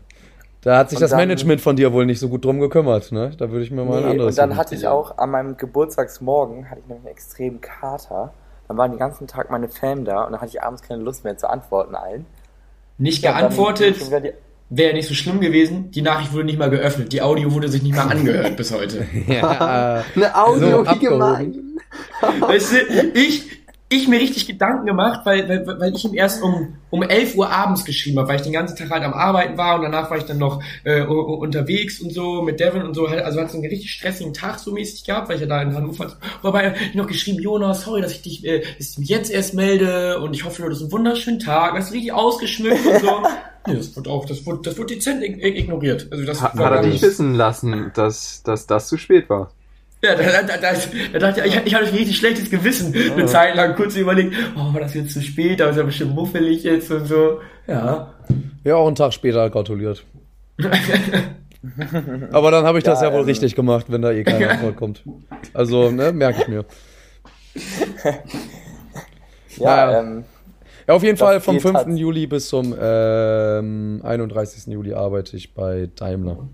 Da 0.63 0.79
hat 0.79 0.91
sich 0.91 0.99
das 0.99 1.11
dann- 1.11 1.19
Management 1.19 1.61
von 1.61 1.77
dir 1.77 1.93
wohl 1.93 2.07
nicht 2.07 2.19
so 2.19 2.29
gut 2.29 2.45
drum 2.45 2.59
gekümmert, 2.61 3.13
ne? 3.13 3.31
Da 3.39 3.51
würde 3.51 3.63
ich 3.65 3.71
mir 3.71 3.85
mal 3.85 3.99
ein 3.99 4.05
nee, 4.05 4.11
anderes 4.13 4.35
und 4.35 4.39
dann 4.39 4.57
hatte 4.57 4.75
ich 4.75 4.89
auch 4.89 5.19
an 5.19 5.31
meinem 5.31 5.57
Geburtstagsmorgen 5.57 6.71
hatte 6.71 6.81
ich 6.81 6.87
nämlich 6.87 7.07
einen 7.07 7.13
extremen 7.15 7.61
Kater. 7.61 8.33
Dann 8.69 8.77
war 8.77 8.89
den 8.89 8.99
ganzen 8.99 9.27
Tag 9.27 9.51
meine 9.51 9.69
Fam 9.69 10.05
da 10.05 10.25
und 10.25 10.33
dann 10.33 10.41
hatte 10.41 10.51
ich 10.51 10.63
abends 10.63 10.83
keine 10.83 11.03
Lust 11.03 11.25
mehr 11.25 11.37
zu 11.37 11.49
antworten 11.51 11.95
allen. 11.95 12.25
Nicht 12.99 13.23
Ja, 13.23 13.33
dann 13.33 13.41
geantwortet, 13.41 13.97
wäre 14.71 14.95
nicht 14.95 15.09
so 15.09 15.15
schlimm 15.15 15.41
gewesen. 15.41 15.91
Die 15.91 16.03
Nachricht 16.03 16.33
wurde 16.33 16.45
nicht 16.45 16.59
mal 16.59 16.71
geöffnet. 16.71 17.13
Die 17.13 17.21
Audio 17.21 17.53
wurde 17.53 17.69
sich 17.69 17.83
nicht 17.83 17.95
mal 17.95 18.09
angehört 18.11 18.57
bis 18.57 18.73
heute. 18.73 19.07
ja, 19.27 20.05
Eine 20.15 20.35
Audio, 20.37 20.85
So 20.85 20.93
wie 20.93 20.99
gemein. 21.01 21.55
Weißt 22.41 22.73
du, 22.73 22.77
ich, 23.19 23.60
ich 23.93 24.07
mir 24.09 24.21
richtig 24.21 24.47
Gedanken 24.47 24.87
gemacht, 24.87 25.21
weil, 25.25 25.49
weil, 25.49 25.81
weil 25.81 25.95
ich 25.95 26.05
ihm 26.05 26.15
erst 26.15 26.43
um, 26.43 26.77
um 26.91 27.03
11 27.03 27.35
Uhr 27.37 27.51
abends 27.51 27.85
geschrieben 27.85 28.19
habe, 28.19 28.29
weil 28.29 28.37
ich 28.37 28.43
den 28.43 28.53
ganzen 28.53 28.77
Tag 28.77 28.89
halt 28.91 29.03
am 29.03 29.13
Arbeiten 29.13 29.59
war 29.59 29.75
und 29.75 29.83
danach 29.83 30.09
war 30.11 30.17
ich 30.17 30.25
dann 30.25 30.39
noch 30.39 30.63
äh, 30.85 31.03
unterwegs 31.03 32.01
und 32.01 32.13
so 32.13 32.41
mit 32.43 32.61
Devin 32.61 32.83
und 32.83 32.95
so. 32.95 33.07
Also 33.07 33.41
hatte 33.41 33.51
so 33.53 33.59
einen 33.59 33.67
richtig 33.69 33.91
stressigen 33.93 34.33
Tag 34.33 34.61
so 34.61 34.73
mäßig 34.73 35.05
gehabt, 35.05 35.29
weil 35.29 35.35
ich 35.37 35.43
ja 35.43 35.49
da 35.49 35.61
in 35.61 35.75
Hannover 35.75 36.17
Wobei 36.43 36.75
ich 36.89 36.95
noch 36.95 37.09
geschrieben, 37.09 37.43
Jonas, 37.43 37.83
sorry, 37.83 38.01
dass 38.01 38.13
ich 38.13 38.23
dich 38.23 38.45
äh, 38.45 38.61
dass 38.79 38.91
ich 38.93 38.99
mich 38.99 39.09
jetzt 39.09 39.31
erst 39.31 39.55
melde 39.55 40.21
und 40.21 40.35
ich 40.35 40.45
hoffe, 40.45 40.63
du 40.63 40.67
hattest 40.67 40.83
einen 40.83 40.93
wunderschönen 40.93 41.41
Tag, 41.41 41.75
das 41.75 41.87
ist 41.89 41.93
richtig 41.93 42.13
ausgeschmückt 42.13 42.87
und 42.87 43.01
so. 43.01 43.11
Nee, 43.67 43.75
das 43.75 43.95
wird 43.95 44.09
auch, 44.09 44.25
das 44.25 44.47
wird, 44.47 44.67
das 44.67 44.79
wird 44.79 44.89
dezent 44.89 45.23
ig- 45.23 45.37
ig- 45.39 45.55
ignoriert. 45.55 46.09
Also 46.11 46.25
das 46.25 46.41
Hat, 46.41 46.55
hat 46.55 46.73
er 46.77 46.81
dich 46.81 46.93
nicht- 46.93 47.03
wissen 47.03 47.35
lassen, 47.35 47.91
dass, 47.95 48.43
dass 48.43 48.67
das 48.67 48.89
zu 48.89 48.97
spät 48.97 49.29
war? 49.29 49.51
Ja, 50.03 50.15
da, 50.15 50.23
da, 50.23 50.43
da, 50.43 50.57
da, 50.57 50.73
da 51.13 51.19
dachte 51.19 51.41
ich, 51.47 51.55
ich, 51.55 51.67
ich 51.67 51.75
hatte 51.75 51.87
ein 51.89 51.95
richtig 51.95 52.17
schlechtes 52.17 52.49
Gewissen. 52.51 52.95
Eine 53.13 53.27
Zeit 53.27 53.55
lang 53.55 53.75
kurz 53.77 53.97
überlegt, 53.97 54.35
oh, 54.57 54.73
war 54.73 54.81
das 54.81 54.95
jetzt 54.95 55.13
zu 55.13 55.21
spät, 55.21 55.61
da 55.61 55.69
ist 55.69 55.77
ja 55.77 55.83
bestimmt 55.83 56.15
muffelig 56.15 56.63
jetzt 56.65 56.91
und 56.91 57.05
so. 57.07 57.41
Ja. 57.67 58.15
ja, 58.65 58.77
auch 58.77 58.87
einen 58.87 58.97
Tag 58.97 59.13
später 59.13 59.49
gratuliert. 59.51 60.05
Aber 62.33 62.51
dann 62.51 62.65
habe 62.65 62.79
ich 62.79 62.85
das 62.85 63.01
Ja, 63.03 63.09
ja, 63.09 63.13
wohl 63.13 63.21
ähm, 63.21 63.27
richtig 63.27 63.55
gemacht, 63.55 63.87
wenn 63.89 64.01
da 64.03 64.11
eh 64.13 64.25
keine 64.25 64.51
Antwort 64.51 64.77
kommt. 64.79 65.03
Also, 65.53 65.91
ne, 65.91 66.13
merke 66.13 66.43
ich 66.43 66.49
mir. 66.49 66.65
Ja, 69.59 69.87
Naja. 69.87 70.01
ähm, 70.01 70.25
Ja, 70.87 70.95
auf 70.95 71.03
jeden 71.03 71.19
Fall 71.19 71.41
vom 71.41 71.55
geht 71.57 71.63
5. 71.63 71.75
tats- 71.77 71.97
Juli 71.99 72.27
bis 72.27 72.49
zum 72.49 72.75
ähm, 72.81 74.01
31. 74.03 74.73
Juli 74.73 74.95
arbeite 74.95 75.37
ich 75.37 75.53
bei 75.55 75.89
Daimler. 75.97 76.39
Und 76.39 76.51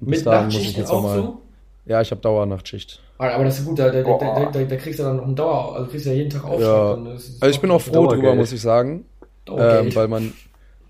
bis 0.00 0.18
Mit 0.20 0.26
dahin 0.26 0.46
muss 0.46 0.56
ich 0.56 0.76
jetzt 0.76 0.90
auch 0.90 1.02
noch 1.02 1.08
mal. 1.08 1.16
so? 1.16 1.42
Ja, 1.86 2.00
ich 2.00 2.10
habe 2.10 2.20
Dauernachtschicht. 2.20 3.00
Aber 3.18 3.32
aber 3.34 3.44
das 3.44 3.58
ist 3.58 3.66
gut, 3.66 3.78
da, 3.78 3.86
da, 3.90 3.92
da, 3.92 4.02
da, 4.02 4.04
Boah. 4.04 4.50
da, 4.52 4.62
da 4.64 4.76
kriegst 4.76 4.98
du 4.98 5.02
dann 5.04 5.16
noch 5.16 5.24
einen 5.24 5.34
Dauer, 5.36 5.76
also 5.76 5.90
kriegst 5.90 6.06
du 6.06 6.10
ja 6.10 6.16
jeden 6.16 6.30
Tag 6.30 6.44
Aufschlag. 6.44 6.98
Ja. 6.98 7.12
Also 7.40 7.46
ich 7.48 7.60
bin 7.60 7.70
auch 7.70 7.80
froh 7.80 7.92
Dauergeld. 7.92 8.22
drüber, 8.22 8.34
muss 8.34 8.52
ich 8.52 8.60
sagen. 8.60 9.04
Ähm, 9.48 9.94
weil 9.94 10.06
man, 10.08 10.32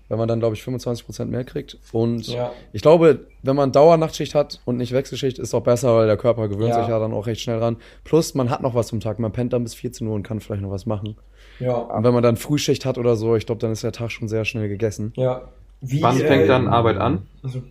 weil 0.07 0.17
man 0.17 0.27
dann, 0.27 0.39
glaube 0.39 0.55
ich, 0.55 0.61
25% 0.61 1.25
mehr 1.25 1.43
kriegt. 1.43 1.77
Und 1.93 2.27
Ja. 2.27 2.51
ich 2.73 2.81
glaube, 2.81 3.25
wenn 3.43 3.55
man 3.55 3.71
Dauernachtschicht 3.71 4.35
hat 4.35 4.59
und 4.65 4.77
nicht 4.77 4.91
Wechselschicht, 4.91 5.39
ist 5.39 5.53
auch 5.53 5.63
besser, 5.63 5.95
weil 5.95 6.05
der 6.07 6.17
Körper 6.17 6.47
gewöhnt 6.47 6.69
Ja. 6.69 6.81
sich 6.81 6.89
ja 6.89 6.99
dann 6.99 7.13
auch 7.13 7.25
recht 7.27 7.41
schnell 7.41 7.57
ran. 7.57 7.77
Plus, 8.03 8.35
man 8.35 8.49
hat 8.49 8.61
noch 8.61 8.75
was 8.75 8.87
zum 8.87 8.99
Tag. 8.99 9.17
Man 9.19 9.31
pennt 9.31 9.53
dann 9.53 9.63
bis 9.63 9.73
14 9.73 10.05
Uhr 10.07 10.13
und 10.13 10.23
kann 10.23 10.39
vielleicht 10.41 10.61
noch 10.61 10.71
was 10.71 10.85
machen. 10.85 11.15
ja. 11.59 11.73
Und 11.73 12.03
wenn 12.03 12.13
man 12.13 12.21
dann 12.23 12.35
Frühschicht 12.37 12.85
hat 12.85 12.97
oder 12.97 13.15
so, 13.15 13.35
ich 13.35 13.45
glaube, 13.45 13.59
dann 13.59 13.71
ist 13.71 13.83
der 13.83 13.93
Tag 13.93 14.11
schon 14.11 14.27
sehr 14.27 14.45
schnell 14.45 14.67
gegessen. 14.69 15.13
Ja. 15.15 15.41
Wie, 15.81 16.01
Wann 16.03 16.15
fängt 16.17 16.43
äh, 16.43 16.47
dann 16.47 16.67
Arbeit 16.67 16.97
an? 16.97 17.23
Also, 17.41 17.63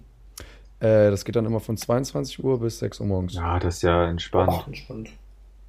Äh, 0.80 1.10
das 1.10 1.24
geht 1.24 1.36
dann 1.36 1.46
immer 1.46 1.60
von 1.60 1.76
22 1.76 2.42
Uhr 2.42 2.58
bis 2.60 2.78
6 2.78 3.00
Uhr 3.00 3.06
morgens. 3.06 3.34
Ja, 3.34 3.58
das 3.58 3.76
ist 3.76 3.82
ja 3.82 4.06
entspannt. 4.08 4.50
Ach, 4.52 4.66
entspannt. 4.66 5.10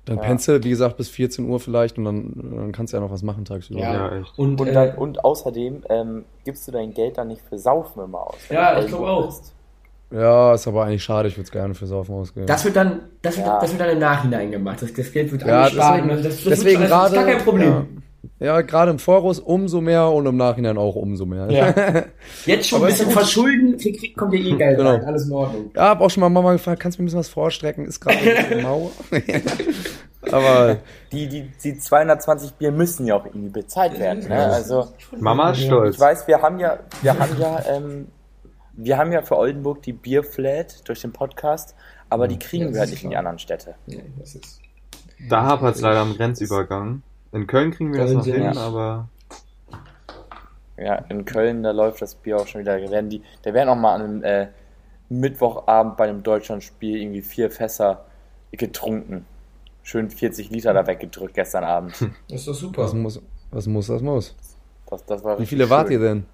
Dann 0.06 0.18
Ja. 0.18 0.24
pennst 0.24 0.48
du, 0.48 0.64
wie 0.64 0.70
gesagt, 0.70 0.98
bis 0.98 1.10
14 1.10 1.48
Uhr 1.48 1.60
vielleicht 1.60 1.98
und 1.98 2.06
dann, 2.06 2.34
dann 2.36 2.72
kannst 2.72 2.92
du 2.94 2.98
ja 2.98 3.02
noch 3.02 3.12
was 3.12 3.22
machen 3.22 3.46
tagsüber. 3.46 3.82
Ja. 3.82 3.94
Ja, 4.10 4.18
echt. 4.20 4.38
Und, 4.40 4.60
Und, 4.60 4.68
äh, 4.68 4.74
dann, 4.74 4.96
und 4.96 5.24
außerdem 5.24 5.84
ähm, 5.90 6.26
gibst 6.44 6.68
du 6.68 6.72
dein 6.72 6.94
Geld 6.94 7.18
dann 7.18 7.28
nicht 7.28 7.42
für 7.48 7.58
Saufen 7.60 8.04
immer 8.04 8.26
aus. 8.28 8.36
Ja, 8.50 8.80
ich 8.80 8.88
glaub 8.88 9.02
irgendwo 9.02 9.06
auch. 9.06 9.26
bist. 9.28 9.54
Ja, 10.12 10.54
ist 10.56 10.68
aber 10.68 10.86
eigentlich 10.86 11.04
schade, 11.04 11.28
ich 11.30 11.36
würde 11.36 11.44
es 11.46 11.52
gerne 11.52 11.74
für 11.74 11.86
Saufen 11.88 12.16
ausgeben. 12.16 12.46
das 12.48 12.66
wird 12.66 12.76
dann, 12.76 13.02
das 13.22 13.38
wird, 13.38 13.48
Ja. 13.48 13.60
das 13.62 13.72
wird 13.72 13.80
dann 13.82 13.90
im 13.92 14.00
Nachhinein 14.00 14.52
gemacht. 14.52 14.82
Das, 14.82 14.92
das 14.94 15.12
Geld 15.12 15.32
wird 15.32 15.44
ja, 15.44 15.62
angespart. 15.64 15.98
deswegen, 16.04 16.10
das, 16.24 16.24
das 16.36 16.44
deswegen 16.44 16.80
wird, 16.82 16.92
das 16.92 17.00
gerade. 17.12 17.16
ist 17.16 17.26
gar 17.26 17.34
kein 17.36 17.44
Problem. 17.46 18.04
Ja, 18.44 18.62
gerade 18.62 18.90
im 18.90 18.98
Voraus 18.98 19.40
umso 19.40 19.82
mehr 19.82 20.08
und 20.10 20.26
im 20.26 20.36
Nachhinein 20.36 20.78
auch 20.80 20.96
umso 20.96 21.28
mehr. 21.28 21.48
Ja. 21.52 22.04
Jetzt 22.48 22.68
schon 22.70 22.82
ein 22.82 22.88
bisschen 22.88 23.12
verschulden, 23.12 23.78
krieg- 23.78 24.00
krieg- 24.00 24.18
kommt 24.18 24.34
ihr 24.34 24.40
eh 24.44 24.56
Geld 24.58 24.78
Genau. 24.78 24.90
rein. 24.90 25.06
Alles 25.06 25.28
in 25.28 25.32
Ordnung. 25.34 25.72
Ja, 25.76 25.90
hab 25.90 26.02
auch 26.02 26.10
schon 26.10 26.22
mal 26.22 26.30
Mama 26.30 26.54
gefragt, 26.54 26.82
kannst 26.82 26.98
du 26.98 27.02
mir 27.02 27.04
ein 27.04 27.06
bisschen 27.08 27.20
was 27.20 27.30
vorstrecken? 27.30 27.86
Ist 27.86 28.00
gerade 28.00 28.62
mau. 28.64 28.90
aber 30.32 30.78
Die, 31.12 31.28
die, 31.28 31.52
die 31.64 31.78
220 31.78 32.54
Bier 32.54 32.72
müssen 32.72 33.06
ja 33.06 33.16
auch 33.16 33.26
irgendwie 33.26 33.50
bezahlt 33.50 34.00
werden. 34.00 34.28
Ne? 34.28 34.38
Also 34.46 34.88
Mama 35.20 35.52
ist 35.52 35.62
stolz. 35.62 35.96
ich 35.96 36.02
weiß, 36.02 36.28
wir 36.28 36.42
haben 36.42 36.60
ja, 36.60 36.80
wir 37.02 37.18
haben 37.20 37.38
ja, 37.40 37.64
ähm, 37.70 38.08
wir 38.74 38.98
haben 38.98 39.12
ja 39.12 39.22
für 39.22 39.38
Oldenburg 39.38 39.82
die 39.84 39.94
Bierflat 39.94 40.88
durch 40.88 41.02
den 41.02 41.12
Podcast, 41.12 41.76
aber 42.10 42.28
die 42.28 42.40
kriegen 42.40 42.68
Ja, 42.68 42.74
wir 42.74 42.80
halt 42.82 42.90
nicht 42.90 43.00
ist 43.00 43.04
in 43.04 43.10
die 43.10 43.14
klar. 43.14 43.20
anderen 43.20 43.40
Städte. 43.40 43.76
Ja, 43.88 44.00
das 44.20 44.36
ist, 44.36 44.60
Da 45.30 45.44
hapert 45.44 45.76
es 45.76 45.82
leider 45.82 46.00
am 46.00 46.16
Grenzübergang. 46.16 47.04
In 47.34 47.48
Köln 47.48 47.72
kriegen 47.72 47.94
wir 47.94 48.00
Da 48.00 48.06
das 48.06 48.14
noch 48.14 48.26
hin, 48.26 48.48
nicht. 48.48 48.58
aber 48.58 49.08
Ja, 50.78 50.96
in 51.10 51.26
Köln, 51.26 51.64
da 51.64 51.72
läuft 51.72 52.02
das 52.02 52.16
Bier 52.16 52.38
auch 52.38 52.48
schon 52.48 52.62
wieder. 52.62 52.80
Da 52.80 52.92
werden 52.92 53.10
die, 53.10 53.22
da 53.44 53.54
werden 53.54 53.70
auch 53.70 53.76
mal 53.76 53.96
an 53.96 54.02
einem 54.02 54.24
äh, 54.24 54.48
Mittwochabend 55.10 55.98
bei 55.98 56.06
einem 56.10 56.24
Deutschlandspiel 56.24 56.98
irgendwie 57.02 57.22
vier 57.22 57.52
Fässer 57.52 58.06
getrunken. 58.52 59.26
Schön 59.84 60.10
40 60.10 60.50
Liter 60.50 60.74
da 60.74 60.86
weggedrückt 60.86 61.34
gestern 61.36 61.64
Abend. 61.64 61.94
das 62.30 62.40
ist 62.42 62.48
doch 62.48 62.54
super. 62.54 62.84
was 62.84 62.94
muss, 62.94 63.22
was 63.52 63.68
muss, 63.68 63.88
das 63.88 64.02
muss. 64.02 64.36
Das, 64.88 65.06
das 65.06 65.24
war 65.24 65.40
Wie 65.40 65.46
viele 65.46 65.70
wart 65.70 65.88
schön. 65.88 65.94
ihr 66.02 66.08
denn? 66.08 66.26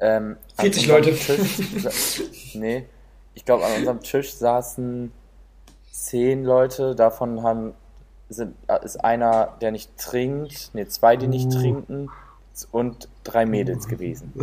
Ähm, 0.00 0.36
an 0.56 0.62
40 0.64 0.90
unserem 0.90 1.04
Leute. 1.04 1.16
Tisch, 1.16 2.22
nee, 2.54 2.84
ich 3.34 3.44
glaube, 3.44 3.64
an 3.64 3.72
unserem 3.78 4.00
Tisch 4.00 4.34
saßen 4.34 5.12
zehn 5.90 6.44
Leute. 6.44 6.94
Davon 6.96 7.42
haben, 7.42 7.74
sind, 8.28 8.54
ist 8.82 9.04
einer, 9.04 9.54
der 9.60 9.70
nicht 9.72 9.96
trinkt, 9.98 10.70
nee, 10.72 10.86
zwei, 10.86 11.16
die 11.16 11.26
nicht 11.26 11.46
Uh. 11.46 11.60
trinken 11.60 12.10
und 12.72 13.08
drei 13.24 13.46
Mädels 13.46 13.88
gewesen. 13.88 14.32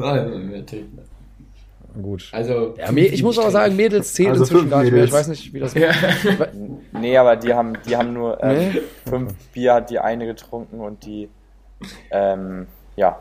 Gut. 2.01 2.29
Also, 2.31 2.73
Ja, 2.77 2.89
ich 2.95 3.21
muss 3.21 3.37
aber 3.37 3.51
sagen, 3.51 3.75
Mädels 3.75 4.13
zählen 4.13 4.31
Also 4.31 4.43
inzwischen 4.43 4.69
gar 4.69 4.83
nicht 4.83 4.93
mehr. 4.93 5.03
Ich 5.03 5.11
weiß 5.11 5.27
nicht, 5.27 5.53
wie 5.53 5.59
das 5.59 5.73
Ja. 5.73 5.91
Nee, 6.93 7.17
aber 7.17 7.35
die 7.35 7.53
haben, 7.53 7.73
die 7.85 7.97
haben 7.97 8.13
nur 8.13 8.41
ähm, 8.41 8.71
Nee? 8.73 8.81
fünf 9.09 9.33
Bier 9.53 9.73
hat 9.73 9.89
die 9.89 9.99
eine 9.99 10.25
getrunken 10.25 10.79
und 10.79 11.05
die, 11.05 11.27
ähm, 12.11 12.67
ja. 12.95 13.19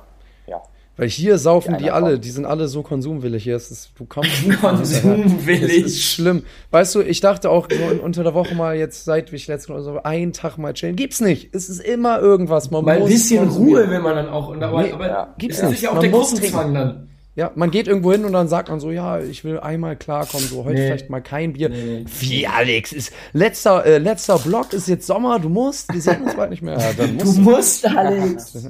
Weil 1.00 1.08
hier 1.08 1.38
saufen 1.38 1.78
Die 1.78 1.84
die 1.84 1.90
alle, 1.90 2.18
die 2.18 2.28
sind 2.28 2.44
alle 2.44 2.68
so 2.68 2.82
konsumwillig. 2.82 3.44
Hier 3.44 3.56
ist 3.56 3.70
es, 3.70 3.88
du 3.96 4.04
kommst. 4.04 4.30
Konsum 4.60 5.46
will 5.46 5.64
Es 5.64 5.72
ist 5.72 6.02
schlimm. 6.02 6.42
Weißt 6.72 6.94
du, 6.94 7.00
ich 7.00 7.22
dachte 7.22 7.48
auch 7.48 7.68
in, 7.70 8.00
unter 8.00 8.22
der 8.22 8.34
Woche 8.34 8.54
mal 8.54 8.76
jetzt, 8.76 9.06
seit 9.06 9.32
ich 9.32 9.46
letzten 9.46 9.72
oder 9.72 9.82
so, 9.82 10.02
einen 10.02 10.34
Tag 10.34 10.58
mal 10.58 10.74
chillen. 10.74 10.96
Gibt's 10.96 11.22
nicht. 11.22 11.54
Es 11.54 11.70
ist 11.70 11.80
immer 11.80 12.20
irgendwas. 12.20 12.70
Man 12.70 12.84
Mal 12.84 12.98
ein 12.98 13.06
bisschen. 13.06 13.48
Ruhe 13.48 13.88
will 13.88 14.00
man 14.00 14.14
dann 14.14 14.28
auch. 14.28 14.48
Und 14.48 14.62
aber, 14.62 14.82
Nee, 14.82 14.92
aber 14.92 15.06
ja, 15.08 15.34
gibt's 15.38 15.60
ist 15.60 15.70
nicht. 15.70 15.80
ja 15.80 15.88
auch 15.88 15.94
Man 15.94 16.02
der 16.02 16.10
muss 16.10 16.32
Gruppenzwang 16.32 16.74
dann. 16.74 17.08
Ja, 17.34 17.50
man 17.54 17.70
geht 17.70 17.88
irgendwo 17.88 18.12
hin 18.12 18.26
und 18.26 18.34
dann 18.34 18.48
sagt 18.48 18.68
man 18.68 18.78
so, 18.78 18.90
ja, 18.90 19.20
ich 19.20 19.42
will 19.42 19.58
einmal 19.58 19.96
klarkommen, 19.96 20.46
so 20.48 20.64
heute 20.66 20.74
Nee. 20.80 20.86
vielleicht 20.88 21.08
mal 21.08 21.22
kein 21.22 21.54
Bier. 21.54 21.70
Nee. 21.70 22.04
Wie, 22.18 22.46
Alex, 22.46 22.92
ist 22.92 23.10
letzter, 23.32 23.86
äh, 23.86 23.96
letzter 23.96 24.38
Block 24.38 24.74
ist 24.74 24.86
jetzt 24.86 25.06
Sommer, 25.06 25.38
du 25.38 25.48
musst, 25.48 25.90
wir 25.94 26.02
sehen 26.02 26.24
uns 26.24 26.34
bald 26.34 26.50
nicht 26.50 26.62
mehr. 26.62 26.78
Ja, 26.78 26.92
dann 26.98 27.16
Du 27.16 27.24
musst 27.24 27.38
musst, 27.40 27.86
Alex. 27.86 28.52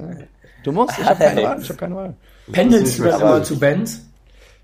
du 0.62 0.72
musst, 0.72 0.98
ich 0.98 1.04
habe 1.04 1.24
keine 1.24 1.42
Wahl, 1.42 1.60
ich 1.60 1.68
habe 1.68 1.78
keine 1.78 1.96
Wahl. 1.96 2.14
Pendelst 2.52 2.98
du 2.98 3.04
dann 3.04 3.20
immer 3.20 3.42
zu 3.42 3.58
Benz? 3.58 4.06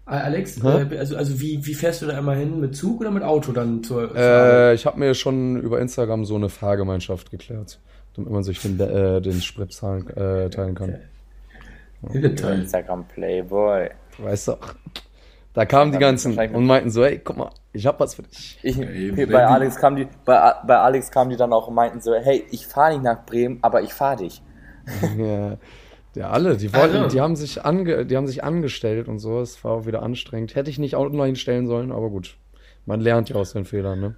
Äh, 0.07 0.11
Alex, 0.11 0.63
äh, 0.63 0.87
also, 0.99 1.17
also 1.17 1.41
wie, 1.41 1.65
wie 1.67 1.75
fährst 1.75 2.03
du 2.03 2.07
da 2.07 2.17
immer 2.17 2.35
hin? 2.35 2.61
Mit 2.61 2.77
Zug 2.77 3.01
oder 3.01 3.11
mit 3.11 3.23
Auto 3.25 3.53
dann 3.53 3.83
zur, 3.83 4.09
zur 4.09 4.17
Äh, 4.17 4.75
ich 4.75 4.87
habe 4.87 4.99
mir 4.99 5.15
schon 5.15 5.61
über 5.61 5.81
Instagram 5.81 6.25
so 6.25 6.37
eine 6.37 6.49
Fahrgemeinschaft 6.49 7.31
geklärt, 7.31 7.81
damit 8.15 8.31
man 8.31 8.43
sich 8.45 8.61
den, 8.61 8.79
äh, 8.79 9.21
den 9.21 9.41
Sprit 9.41 9.73
zahlen, 9.73 10.09
äh, 10.17 10.49
teilen 10.49 10.75
kann. 10.75 10.99
Toll. 12.37 12.53
Instagram 12.53 13.05
Playboy. 13.09 13.91
Weißt 14.19 14.49
du, 14.49 14.57
da 15.55 15.65
kamen 15.65 15.91
die 15.91 15.99
ganzen 15.99 16.39
und 16.39 16.67
meinten 16.67 16.91
so, 16.91 17.03
hey, 17.05 17.19
guck 17.23 17.37
mal, 17.39 17.51
ich 17.73 17.87
hab 17.87 17.99
was 17.99 18.15
für 18.15 18.23
dich. 18.23 18.59
Ich, 18.63 18.79
Ey, 18.79 19.27
bei. 19.27 19.47
Alex 19.47 19.77
kam 19.77 19.97
die, 19.97 20.07
bei, 20.25 20.55
bei 20.67 20.77
Alex 20.77 21.11
kamen 21.11 21.31
die 21.31 21.37
dann 21.37 21.53
auch 21.53 21.69
und 21.69 21.75
meinten 21.75 22.01
so, 22.01 22.15
hey, 22.15 22.45
ich 22.51 22.67
fahre 22.67 22.93
nicht 22.93 23.03
nach 23.03 23.25
Bremen, 23.25 23.59
aber 23.63 23.83
ich 23.83 23.93
fahre 23.93 24.17
dich. 24.17 24.43
Ja, 25.19 25.57
ja, 26.17 26.31
alle, 26.31 26.57
die 26.57 26.73
wollten, 26.75 26.97
Also. 26.97 27.15
die 27.17 27.21
haben 27.21 27.37
sich 27.37 27.65
ange, 27.65 28.05
die 28.07 28.17
haben 28.17 28.27
sich 28.27 28.43
angestellt 28.43 29.07
und 29.09 29.19
so. 29.21 29.41
Es 29.41 29.63
war 29.65 29.73
auch 29.73 29.87
wieder 29.87 30.03
anstrengend. 30.03 30.55
Hätte 30.55 30.71
ich 30.71 30.79
nicht 30.79 30.97
online 30.97 31.37
stellen 31.37 31.67
sollen, 31.69 31.93
aber 31.93 32.09
gut. 32.11 32.37
Man 32.87 33.01
lernt 33.01 33.29
ja 33.29 33.37
aus 33.37 33.53
den 33.53 33.65
Fehlern, 33.65 34.01
ne? 34.01 34.15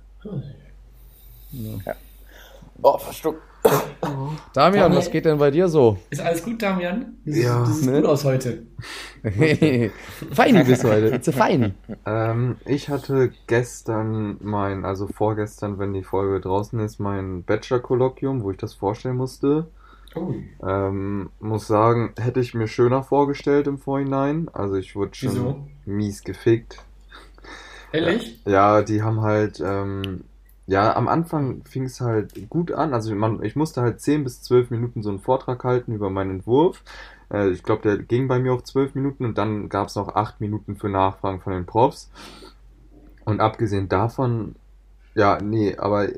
Oh, 2.83 2.99
verstuckt. 2.99 3.43
Damian, 4.55 4.95
was 4.95 5.11
geht 5.11 5.25
denn 5.25 5.39
bei 5.39 5.51
dir 5.51 5.69
so? 5.69 5.99
Ist 6.11 6.21
alles 6.23 6.43
gut, 6.43 6.63
Damian? 6.63 7.17
Du 7.25 7.33
Ja. 7.33 7.65
siehst, 7.67 7.69
du 7.69 7.73
siehst 7.75 7.87
Ne? 7.91 8.01
gut 8.01 8.07
aus 8.11 8.25
heute. 8.25 8.63
feini 10.33 10.65
bist 10.65 10.85
du 10.85 10.89
heute. 10.89 11.09
It's 11.09 11.29
a 11.29 11.33
feini. 11.33 11.73
Ähm, 12.07 12.57
ich 12.65 12.89
hatte 12.89 13.33
gestern 13.47 14.37
mein, 14.41 14.85
also 14.85 15.07
vorgestern, 15.09 15.79
wenn 15.79 15.93
die 15.93 16.05
Folge 16.05 16.41
draußen 16.41 16.79
ist, 16.81 16.99
mein 17.01 17.43
Bachelor-Kolloquium, 17.43 18.43
wo 18.43 18.51
ich 18.53 18.57
das 18.59 18.75
vorstellen 18.75 19.17
musste. 19.17 19.67
Ähm, 20.67 21.31
muss 21.41 21.67
sagen, 21.67 22.15
hätte 22.19 22.41
ich 22.41 22.55
mir 22.55 22.69
schöner 22.69 23.03
vorgestellt 23.03 23.67
im 23.67 23.79
Vorhinein. 23.79 24.49
Also 24.53 24.77
ich 24.77 24.97
wurde 24.97 25.15
schon 25.15 25.31
Wieso? 25.31 25.67
mies 25.85 26.23
gefickt. 26.23 26.85
Ehrlich? 27.93 28.41
Ja, 28.45 28.83
die 28.83 29.03
haben 29.03 29.23
halt, 29.23 29.61
ähm, 29.65 30.25
ja, 30.67 30.95
am 30.95 31.09
Anfang 31.09 31.63
fing 31.65 31.85
es 31.85 32.01
halt 32.01 32.51
gut 32.51 32.73
an. 32.73 32.93
Also 32.93 33.15
man, 33.15 33.43
ich 33.43 33.57
musste 33.57 33.81
halt 33.81 34.01
10 34.01 34.25
bis 34.25 34.43
12 34.43 34.71
Minuten 34.71 35.03
so 35.03 35.09
einen 35.11 35.21
Vortrag 35.21 35.65
halten 35.65 35.93
über 35.93 36.11
meinen 36.11 36.31
Entwurf. 36.31 36.83
Äh, 37.33 37.51
ich 37.51 37.63
glaube, 37.63 37.83
der 37.83 37.99
ging 37.99 38.29
bei 38.29 38.39
mir 38.39 38.53
auf 38.53 38.65
12 38.65 38.95
Minuten 38.95 39.25
und 39.25 39.39
dann 39.39 39.69
gab 39.69 39.89
es 39.89 39.95
noch 39.95 40.15
8 40.15 40.41
Minuten 40.41 40.77
für 40.77 40.89
Nachfragen 40.89 41.41
von 41.41 41.53
den 41.53 41.67
Profs. 41.67 42.11
Und 43.25 43.41
abgesehen 43.41 43.89
davon, 43.89 44.55
ja, 45.15 45.39
nee, 45.41 45.77
aber 45.77 46.09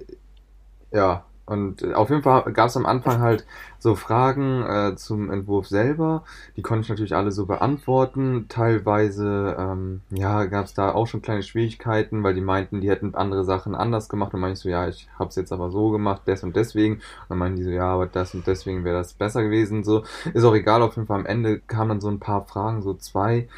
ja, 0.93 1.25
und 1.51 1.83
äh, 1.83 1.95
auf 1.95 2.11
jeden 2.11 2.23
Fall 2.23 2.45
gab 2.53 2.69
es 2.69 2.77
am 2.77 2.87
Anfang 2.87 3.19
halt 3.19 3.45
so 3.81 3.97
Fragen 3.97 4.63
äh, 4.63 4.95
zum 4.95 5.33
Entwurf 5.33 5.67
selber. 5.67 6.23
Die 6.57 6.63
konnte 6.63 6.83
ich 6.83 6.89
natürlich 6.89 7.17
alle 7.17 7.33
so 7.33 7.45
beantworten. 7.45 8.47
Teilweise, 8.49 9.57
ähm, 9.59 10.01
ja, 10.11 10.45
gab 10.45 10.67
es 10.67 10.75
da 10.75 10.93
auch 10.93 11.09
schon 11.09 11.23
kleine 11.23 11.43
Schwierigkeiten, 11.43 12.23
weil 12.23 12.35
die 12.35 12.41
meinten, 12.41 12.81
die 12.81 12.89
hätten 12.89 13.17
andere 13.17 13.45
Sachen 13.45 13.75
anders 13.75 14.09
gemacht. 14.09 14.33
Und 14.33 14.39
meinte 14.39 14.59
ich 14.59 14.61
so, 14.61 14.69
ja, 14.69 14.87
ich 14.87 15.09
habe 15.19 15.31
es 15.31 15.35
jetzt 15.35 15.53
aber 15.53 15.73
so 15.73 15.91
gemacht, 15.91 16.23
des 16.29 16.45
und 16.45 16.55
deswegen. 16.55 16.95
Und 16.95 17.03
dann 17.31 17.39
meinten 17.39 17.57
die 17.57 17.65
so, 17.65 17.71
ja, 17.71 17.95
aber 17.95 18.07
das 18.07 18.33
und 18.33 18.47
deswegen 18.47 18.85
wäre 18.85 18.99
das 18.99 19.15
besser 19.15 19.43
gewesen. 19.43 19.83
So 19.83 20.05
ist 20.33 20.45
auch 20.45 20.55
egal. 20.55 20.83
Auf 20.83 20.95
jeden 20.95 21.09
Fall 21.09 21.19
am 21.19 21.27
Ende 21.27 21.59
kamen 21.59 21.89
dann 21.89 22.01
so 22.01 22.09
ein 22.09 22.21
paar 22.21 22.45
Fragen, 22.45 22.81
so 22.83 22.95
zwei 22.95 23.49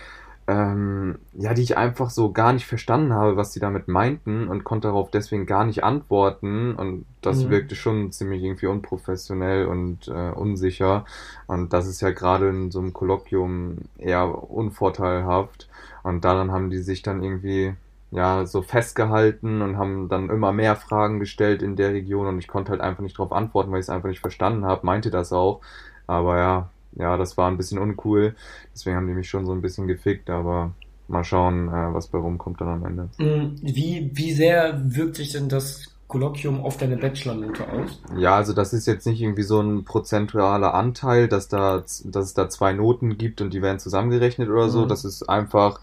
ähm, 0.53 1.19
ja, 1.35 1.55
die 1.55 1.63
ich 1.63 1.77
einfach 1.79 2.11
so 2.11 2.33
gar 2.33 2.53
nicht 2.53 2.67
verstanden 2.67 3.15
habe, 3.15 3.37
was 3.37 3.53
die 3.53 3.61
damit 3.61 3.89
meinten 3.89 4.49
und 4.49 4.65
konnte 4.65 4.89
darauf 4.89 5.11
deswegen 5.11 5.47
gar 5.47 5.65
nicht 5.65 5.85
antworten. 5.85 6.75
Und 6.75 7.07
das 7.23 7.45
Mhm. 7.45 7.51
wirkte 7.51 7.75
schon 7.77 8.13
ziemlich 8.13 8.43
irgendwie 8.43 8.67
unprofessionell 8.67 9.67
und 9.67 10.09
äh, 10.09 10.31
unsicher. 10.33 11.05
Und 11.47 11.73
das 11.73 11.87
ist 11.87 12.01
ja 12.03 12.11
gerade 12.11 12.49
in 12.51 12.71
so 12.71 12.81
einem 12.81 12.93
Kolloquium 12.93 13.79
eher 13.99 14.51
unvorteilhaft. 14.51 15.69
Und 16.03 16.25
daran 16.25 16.53
haben 16.53 16.71
die 16.71 16.79
sich 16.83 17.03
dann 17.03 17.23
irgendwie 17.23 17.75
ja 18.11 18.45
so 18.47 18.63
festgehalten 18.63 19.63
und 19.63 19.79
haben 19.79 20.09
dann 20.09 20.29
immer 20.31 20.53
mehr 20.53 20.77
Fragen 20.77 21.19
gestellt 21.21 21.63
in 21.63 21.77
der 21.77 21.93
Region. 21.93 22.27
Und 22.27 22.39
ich 22.39 22.49
konnte 22.49 22.73
halt 22.73 22.81
einfach 22.81 23.03
nicht 23.03 23.19
darauf 23.19 23.33
antworten, 23.33 23.73
weil 23.73 23.81
ich 23.81 23.87
es 23.87 23.91
einfach 23.91 24.09
nicht 24.09 24.21
verstanden 24.21 24.65
habe, 24.67 24.85
meinte 24.87 25.11
das 25.11 25.33
auch, 25.33 25.61
aber 26.07 26.39
ja, 26.39 26.69
ja, 26.97 27.17
das 27.17 27.37
war 27.37 27.51
ein 27.51 27.57
bisschen 27.57 27.79
uncool. 27.79 28.35
Deswegen 28.75 28.97
haben 28.97 29.07
die 29.07 29.15
mich 29.15 29.29
schon 29.29 29.47
so 29.47 29.53
ein 29.53 29.63
bisschen 29.63 29.87
gefickt, 29.87 30.31
aber 30.31 30.73
mal 31.09 31.25
schauen, 31.25 31.69
äh, 31.69 31.95
was 31.95 32.09
bei 32.09 32.19
rumkommt 32.19 32.61
dann 32.61 32.69
am 32.69 32.85
Ende. 32.85 33.09
Mm, 33.19 33.57
Wie, 33.63 34.11
wie 34.15 34.33
sehr 34.33 34.81
wirkt 34.85 35.17
sich 35.17 35.33
denn 35.33 35.49
das 35.49 35.93
Kolloquium 36.09 36.61
auf 36.61 36.77
deine 36.77 36.97
Bachelornote 36.97 37.67
aus? 37.69 38.01
Ja, 38.17 38.37
also 38.37 38.53
das 38.53 38.73
ist 38.73 38.87
jetzt 38.87 39.07
nicht 39.07 39.21
irgendwie 39.21 39.43
so 39.43 39.61
ein 39.61 39.85
prozentualer 39.85 40.75
Anteil, 40.75 41.29
dass 41.29 41.49
da, 41.49 41.79
dass 41.79 42.05
es 42.05 42.35
da 42.35 42.49
zwei 42.51 42.73
Noten 42.73 43.17
gibt 43.17 43.41
und 43.41 43.55
die 43.55 43.63
werden 43.63 43.79
zusammengerechnet 43.79 44.49
oder 44.51 44.69
so. 44.69 44.85
Mhm. 44.85 44.89
Das 44.89 45.05
ist 45.07 45.29
einfach, 45.29 45.81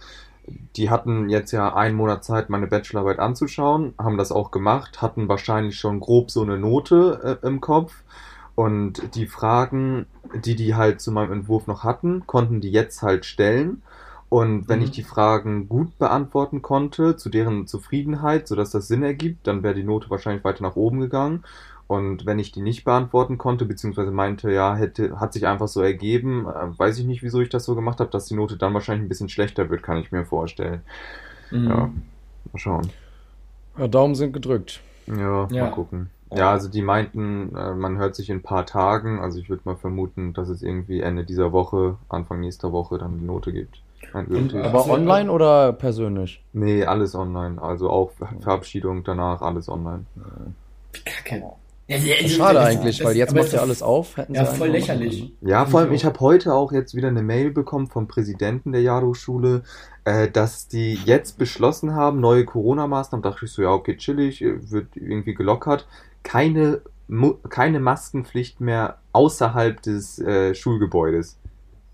die 0.75 0.89
hatten 0.89 1.30
jetzt 1.30 1.51
ja 1.51 1.75
einen 1.75 1.96
Monat 1.96 2.24
Zeit, 2.24 2.50
meine 2.50 2.68
Bachelorarbeit 2.68 3.20
anzuschauen, 3.20 3.94
haben 3.98 4.18
das 4.18 4.32
auch 4.32 4.51
gemacht, 4.51 5.01
hatten 5.01 5.28
wahrscheinlich 5.28 5.78
schon 5.78 6.00
grob 6.00 6.30
so 6.30 6.44
eine 6.44 6.60
Note 6.60 7.39
äh, 7.42 7.48
im 7.48 7.60
Kopf. 7.60 8.04
Und 8.63 9.16
die 9.16 9.25
Fragen, 9.25 10.06
die 10.44 10.56
die 10.56 10.75
halt 10.75 11.00
zu 11.00 11.13
meinem 11.13 11.32
Entwurf 11.32 11.66
noch 11.68 11.86
hatten, 11.86 12.28
konnten 12.28 12.60
die 12.60 12.72
jetzt 12.72 13.01
halt 13.01 13.24
stellen. 13.24 13.84
Und 14.28 14.68
wenn 14.68 14.80
Mhm. 14.80 14.86
ich 14.86 14.92
die 14.92 15.04
Fragen 15.04 15.70
gut 15.70 15.98
beantworten 15.98 16.62
konnte, 16.62 17.16
zu 17.16 17.30
deren 17.30 17.68
Zufriedenheit, 17.68 18.50
sodass 18.50 18.72
das 18.72 18.89
Sinn 18.89 19.01
ergibt, 19.01 19.48
dann 19.48 19.63
wäre 19.63 19.75
die 19.75 19.86
Note 19.86 20.10
wahrscheinlich 20.10 20.44
weiter 20.44 20.62
nach 20.62 20.75
oben 20.75 21.00
gegangen. 21.00 21.46
Und 21.88 22.25
wenn 22.25 22.38
ich 22.38 22.51
die 22.51 22.62
nicht 22.62 22.84
beantworten 22.84 23.38
konnte, 23.38 23.63
beziehungsweise 23.63 24.12
meinte, 24.12 24.51
ja, 24.51 24.75
hätte, 24.75 25.22
hat 25.22 25.32
sich 25.32 25.48
einfach 25.48 25.70
so 25.70 25.82
ergeben, 25.82 26.46
äh, 26.46 26.78
weiß 26.78 27.00
ich 27.00 27.06
nicht, 27.06 27.24
wieso 27.24 27.39
ich 27.39 27.50
das 27.50 27.63
so 27.63 27.75
gemacht 27.75 28.01
habe, 28.01 28.12
dass 28.12 28.25
die 28.25 28.36
Note 28.36 28.58
dann 28.58 28.74
wahrscheinlich 28.74 29.06
ein 29.06 29.10
bisschen 29.10 29.30
schlechter 29.30 29.70
wird, 29.70 29.84
kann 29.84 29.98
ich 29.98 30.12
mir 30.12 30.25
vorstellen. 30.25 30.82
Mhm. 31.50 31.68
Ja, 31.70 31.75
mal 32.51 32.60
schauen. 32.60 32.89
Ja, 33.78 33.88
Daumen 33.88 34.16
sind 34.16 34.34
gedrückt. 34.34 34.82
Ja, 35.08 35.48
Ja. 35.50 35.63
mal 35.63 35.72
gucken. 35.72 36.10
Ja, 36.31 36.51
also 36.51 36.69
die 36.69 36.81
meinten, 36.81 37.55
äh, 37.55 37.74
man 37.74 37.98
hört 37.98 38.15
sich 38.15 38.29
in 38.29 38.38
ein 38.38 38.43
paar 38.43 38.65
Tagen, 38.65 39.19
also 39.19 39.39
ich 39.39 39.50
würde 39.50 39.63
mal 39.65 39.75
vermuten, 39.75 40.33
dass 40.33 40.50
es 40.50 40.62
irgendwie 40.62 41.01
Ende 41.01 41.24
dieser 41.24 41.51
Woche, 41.51 41.98
Anfang 42.07 42.39
nächster 42.41 42.71
Woche 42.71 42.98
dann 43.00 43.17
die 43.19 43.25
Note 43.25 43.51
gibt. 43.51 43.81
Und, 44.13 44.53
Aber 44.55 44.79
Also, 44.79 44.91
online 44.91 45.31
oder 45.31 45.74
persönlich? 45.74 46.43
Nee, 46.53 46.86
alles 46.86 47.15
online. 47.15 47.62
Also 47.62 47.89
auch 47.89 48.12
Ver- 48.12 48.29
Verabschiedung 48.41 49.03
danach, 49.03 49.41
alles 49.41 49.69
online. 49.69 50.05
Wie 50.93 51.00
kacke. 51.03 51.43
Ja, 51.88 51.98
Schade 52.27 52.62
eigentlich, 52.62 53.03
weil 53.03 53.15
jetzt 53.17 53.33
macht 53.33 53.51
ja 53.51 53.62
alles 53.62 53.81
auf. 53.81 54.15
Hätten 54.15 54.36
Ja, 54.36 54.45
sie 54.45 54.57
voll 54.57 54.69
lächerlich. 54.69 55.33
Ja, 55.41 55.65
vor 55.65 55.79
allem, 55.79 55.91
ich 55.91 56.05
habe 56.05 56.19
heute 56.19 56.53
auch 56.53 56.71
jetzt 56.71 56.93
wieder 56.93 57.07
eine 57.07 57.24
Mail 57.24 57.50
bekommen 57.50 57.88
vom 57.88 58.07
Präsidenten 58.07 58.71
der 58.74 58.83
Jado-Schule, 58.83 59.63
äh, 60.05 60.29
dass 60.29 60.67
die 60.67 60.93
jetzt 60.93 61.39
beschlossen 61.39 61.95
haben, 61.95 62.19
neue 62.19 62.45
Corona-Maßnahmen. 62.45 63.24
Dachte 63.24 63.45
ich 63.45 63.51
so, 63.51 63.63
ja, 63.63 63.71
okay, 63.71 63.98
chillig, 63.98 64.43
äh, 64.43 64.69
wird 64.69 64.95
irgendwie 64.95 65.33
gelockert. 65.33 65.88
Keine, 66.24 66.82
keine 67.50 67.80
Maskenpflicht 67.80 68.62
mehr 68.62 68.98
außerhalb 69.14 69.82
des 69.82 70.20
äh, 70.20 70.54
Schulgebäudes. 70.56 71.38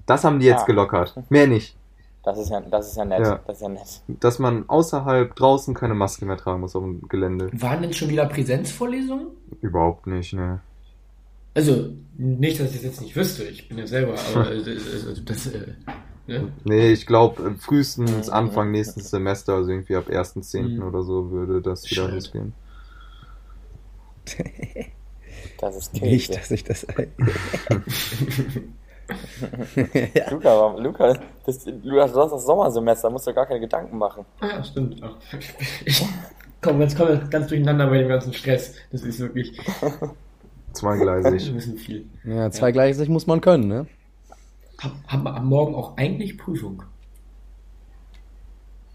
Das 0.05 0.24
haben 0.24 0.39
die 0.39 0.46
jetzt 0.46 0.63
Ah. 0.63 0.65
gelockert. 0.65 1.15
Mehr 1.29 1.48
nicht. 1.48 1.75
Das 2.24 2.39
ist 2.39 2.50
ja, 2.50 2.60
das 2.60 2.89
ist 2.89 2.98
ja 2.98 3.05
nett. 3.05 3.20
Ja. 3.20 3.39
Das 3.46 3.58
ist 3.58 3.62
ja 3.62 3.70
nett. 3.70 4.01
Dass 4.08 4.39
man 4.39 4.67
außerhalb 4.67 5.36
draußen 5.36 5.74
keine 5.75 5.94
Maske 5.94 6.25
mehr 6.25 6.38
tragen 6.38 6.62
muss 6.62 6.75
auf 6.75 6.84
dem 6.84 7.08
Gelände. 7.08 7.50
Waren 7.53 7.84
denn 7.84 7.94
schon 7.94 8.10
wieder 8.10 8.25
Präsenzvorlesungen? 8.25 9.27
Überhaupt 9.62 10.08
nicht, 10.08 10.34
ne. 10.34 10.60
Also, 11.53 11.89
nicht, 12.17 12.60
dass 12.60 12.70
ich 12.72 12.75
das 12.77 12.84
jetzt 12.84 13.01
nicht 13.01 13.15
wüsste, 13.15 13.44
ich 13.44 13.70
bin 13.70 13.77
ja 13.77 13.88
selber, 13.88 14.15
aber 14.34 14.51
äh, 14.51 14.58
das, 14.63 15.05
also 15.08 15.22
das 15.24 15.48
äh, 15.48 15.67
ne? 16.27 16.51
Nee, 16.65 16.91
ich 16.91 17.05
glaube 17.05 17.55
frühestens 17.60 18.27
Mhm. 18.27 18.34
Anfang 18.34 18.72
nächsten 18.72 19.01
Semester, 19.01 19.53
also 19.53 19.70
irgendwie 19.72 19.96
ab 19.96 20.10
1.10. 20.10 20.77
Mhm. 20.77 20.84
oder 20.84 21.03
so, 21.03 21.29
würde 21.32 21.62
das 21.62 21.89
wieder 21.89 22.03
Schade. 22.03 22.15
losgehen. 22.15 22.53
Das 25.58 25.75
ist 25.75 25.94
Käse. 25.94 26.05
Nicht, 26.05 26.36
dass 26.36 26.51
ich 26.51 26.63
das. 26.65 26.86
ja. 30.13 30.29
Luca, 30.32 30.46
warum- 30.46 30.84
Luca, 30.84 31.13
das, 31.46 31.63
du 31.63 32.01
hast 32.01 32.13
das 32.15 32.46
Sommersemester, 32.46 33.10
musst 33.10 33.27
du 33.27 33.34
gar 33.34 33.46
keine 33.46 33.60
Gedanken 33.60 33.98
machen. 33.98 34.25
Ah, 34.39 34.48
ja, 34.48 34.63
stimmt. 34.63 35.01
Ich 35.86 36.03
komm, 36.62 36.82
jetzt 36.82 36.98
komme 36.98 37.25
ganz 37.29 37.48
durcheinander 37.48 37.88
bei 37.88 38.00
dem 38.00 38.08
ganzen 38.10 38.34
Stress. 38.34 38.75
Das 38.91 39.01
ist 39.03 39.20
wirklich 39.20 39.58
Zweigleisig. 40.74 41.50
ein 41.50 41.55
bisschen 41.55 41.77
viel. 41.77 42.05
ja, 42.24 42.50
zweigleisig 42.51 43.08
muss 43.10 43.27
man 43.27 43.39
können, 43.41 43.67
ne? 43.67 43.88
Hab, 44.82 44.91
hab 45.08 45.25
am 45.25 45.46
Morgen 45.48 45.75
auch 45.75 45.96
eigentlich 45.98 46.38
Prüfung. 46.38 46.84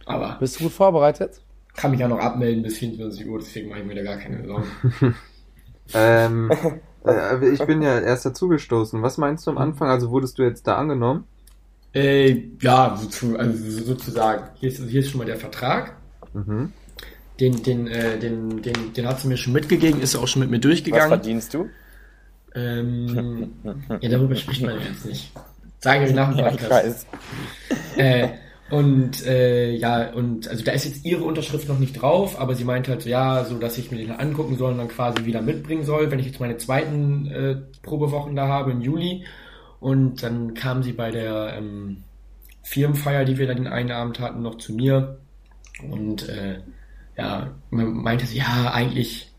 Aber 0.07 0.37
Bist 0.41 0.59
du 0.59 0.65
gut 0.65 0.73
vorbereitet? 0.73 1.41
Kann 1.81 1.91
mich 1.93 2.01
ja 2.01 2.09
noch 2.09 2.19
abmelden 2.19 2.63
bis 2.63 2.79
24 2.79 3.27
Uhr, 3.29 3.39
deswegen 3.39 3.69
mache 3.71 3.81
ich 3.81 3.87
mir 3.87 3.95
da 3.95 4.03
gar 4.03 4.17
keine 4.17 4.45
Sorgen. 4.47 4.67
ähm, 5.95 6.51
äh, 7.07 7.49
ich 7.49 7.65
bin 7.65 7.83
ja 7.83 7.99
erst 8.01 8.27
dazugestoßen. 8.27 9.03
Was 9.03 9.19
meinst 9.19 9.47
Mhm. 9.47 9.53
du 9.53 9.57
am 9.57 9.63
Anfang? 9.69 9.89
Also 9.89 10.11
wurdest 10.11 10.39
du 10.39 10.43
jetzt 10.43 10.67
da 10.67 10.77
angenommen? 10.77 11.25
Äh, 11.93 12.43
ja, 12.61 12.97
so, 13.11 13.37
also 13.37 13.83
sozusagen. 13.85 14.45
Hier 14.55 14.69
ist, 14.69 14.81
hier 14.89 15.01
ist 15.01 15.11
schon 15.11 15.19
mal 15.19 15.25
der 15.25 15.37
Vertrag. 15.37 15.97
Mhm. 16.35 16.73
Den, 17.41 17.63
den, 17.63 17.87
äh, 17.89 18.19
den, 18.19 18.63
den, 18.63 18.93
den 18.93 19.09
hat 19.09 19.19
sie 19.21 19.27
mir 19.29 19.37
schon 19.39 19.53
mitgegeben, 19.55 20.01
ist 20.01 20.15
auch 20.15 20.29
schon 20.29 20.41
mit 20.41 20.51
mir 20.51 20.59
Was 20.59 20.63
durchgegangen. 20.63 21.09
verdienst 21.09 21.55
du? 21.55 21.69
Ähm, 22.55 23.53
ja, 24.01 24.09
darüber 24.09 24.35
spricht 24.37 24.63
man 24.63 24.79
jetzt 24.81 25.07
nicht. 25.07 25.33
Sagen 25.81 26.05
wir 26.05 26.13
nach 26.15 26.29
dem 26.31 26.39
Ja, 26.39 26.49
ich 26.53 26.61
Podcast. 26.61 27.07
weiß. 27.09 27.97
Äh, 27.97 28.29
und 28.71 29.27
äh, 29.27 29.73
ja, 29.73 30.11
und 30.13 30.49
also 30.49 30.65
da 30.65 30.73
ist 30.73 30.85
jetzt 30.85 31.05
ihre 31.05 31.25
Unterschrift 31.25 31.69
noch 31.69 31.79
nicht 31.79 32.01
drauf, 32.01 32.39
aber 32.41 32.55
sie 32.55 32.65
meinte 32.65 32.91
halt 32.93 33.03
so, 33.03 33.09
ja, 33.09 33.45
so 33.45 33.59
dass 33.59 33.77
ich 33.79 33.91
mir 33.91 33.99
den 33.99 34.13
angucken 34.13 34.57
soll 34.57 34.73
und 34.73 34.79
dann 34.79 34.89
quasi 34.89 35.25
wieder 35.25 35.43
mitbringen 35.43 35.85
soll, 35.85 36.11
wenn 36.11 36.19
ich 36.19 36.27
jetzt 36.27 36.41
meine 36.41 36.57
zweiten 36.57 37.27
äh, 37.27 37.57
Probewochen 37.83 38.37
da 38.37 38.47
habe 38.49 38.71
im 38.73 38.81
Juli. 38.81 39.25
Und 39.81 40.23
dann 40.23 40.53
kam 40.55 40.83
sie 40.83 40.93
bei 40.93 41.11
der 41.11 41.55
ähm, 41.57 42.05
Firmenfeier, 42.63 43.25
die 43.25 43.39
wir 43.39 43.47
da 43.47 43.55
den 43.55 43.67
einen 43.67 43.91
Abend 43.91 44.21
hatten, 44.21 44.43
noch 44.43 44.57
zu 44.59 44.75
mir. 44.75 45.19
Und 45.91 46.29
äh, 46.29 46.59
ja, 47.17 47.51
me- 47.71 47.87
meinte 47.87 48.27
sie, 48.27 48.39
ja, 48.39 48.71
eigentlich 48.73 49.33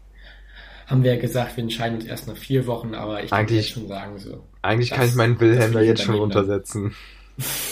haben 0.87 1.03
wir 1.03 1.13
ja 1.13 1.21
gesagt, 1.21 1.55
wir 1.57 1.63
entscheiden 1.63 1.95
uns 1.99 2.05
erst 2.05 2.27
nach 2.27 2.35
vier 2.35 2.65
Wochen, 2.67 2.95
aber 2.95 3.23
ich 3.23 3.29
kann 3.29 3.39
Eigentlich- 3.41 3.67
jetzt 3.67 3.69
schon 3.69 3.87
sagen, 3.87 4.17
so. 4.19 4.43
Eigentlich 4.63 4.89
Das- 4.89 4.97
kann 4.99 5.07
ich 5.07 5.15
meinen 5.15 5.39
Wilhelm 5.39 5.71
da 5.73 5.79
jetzt 5.81 6.01
schon 6.03 6.13
dann. 6.15 6.21
runtersetzen. 6.21 6.93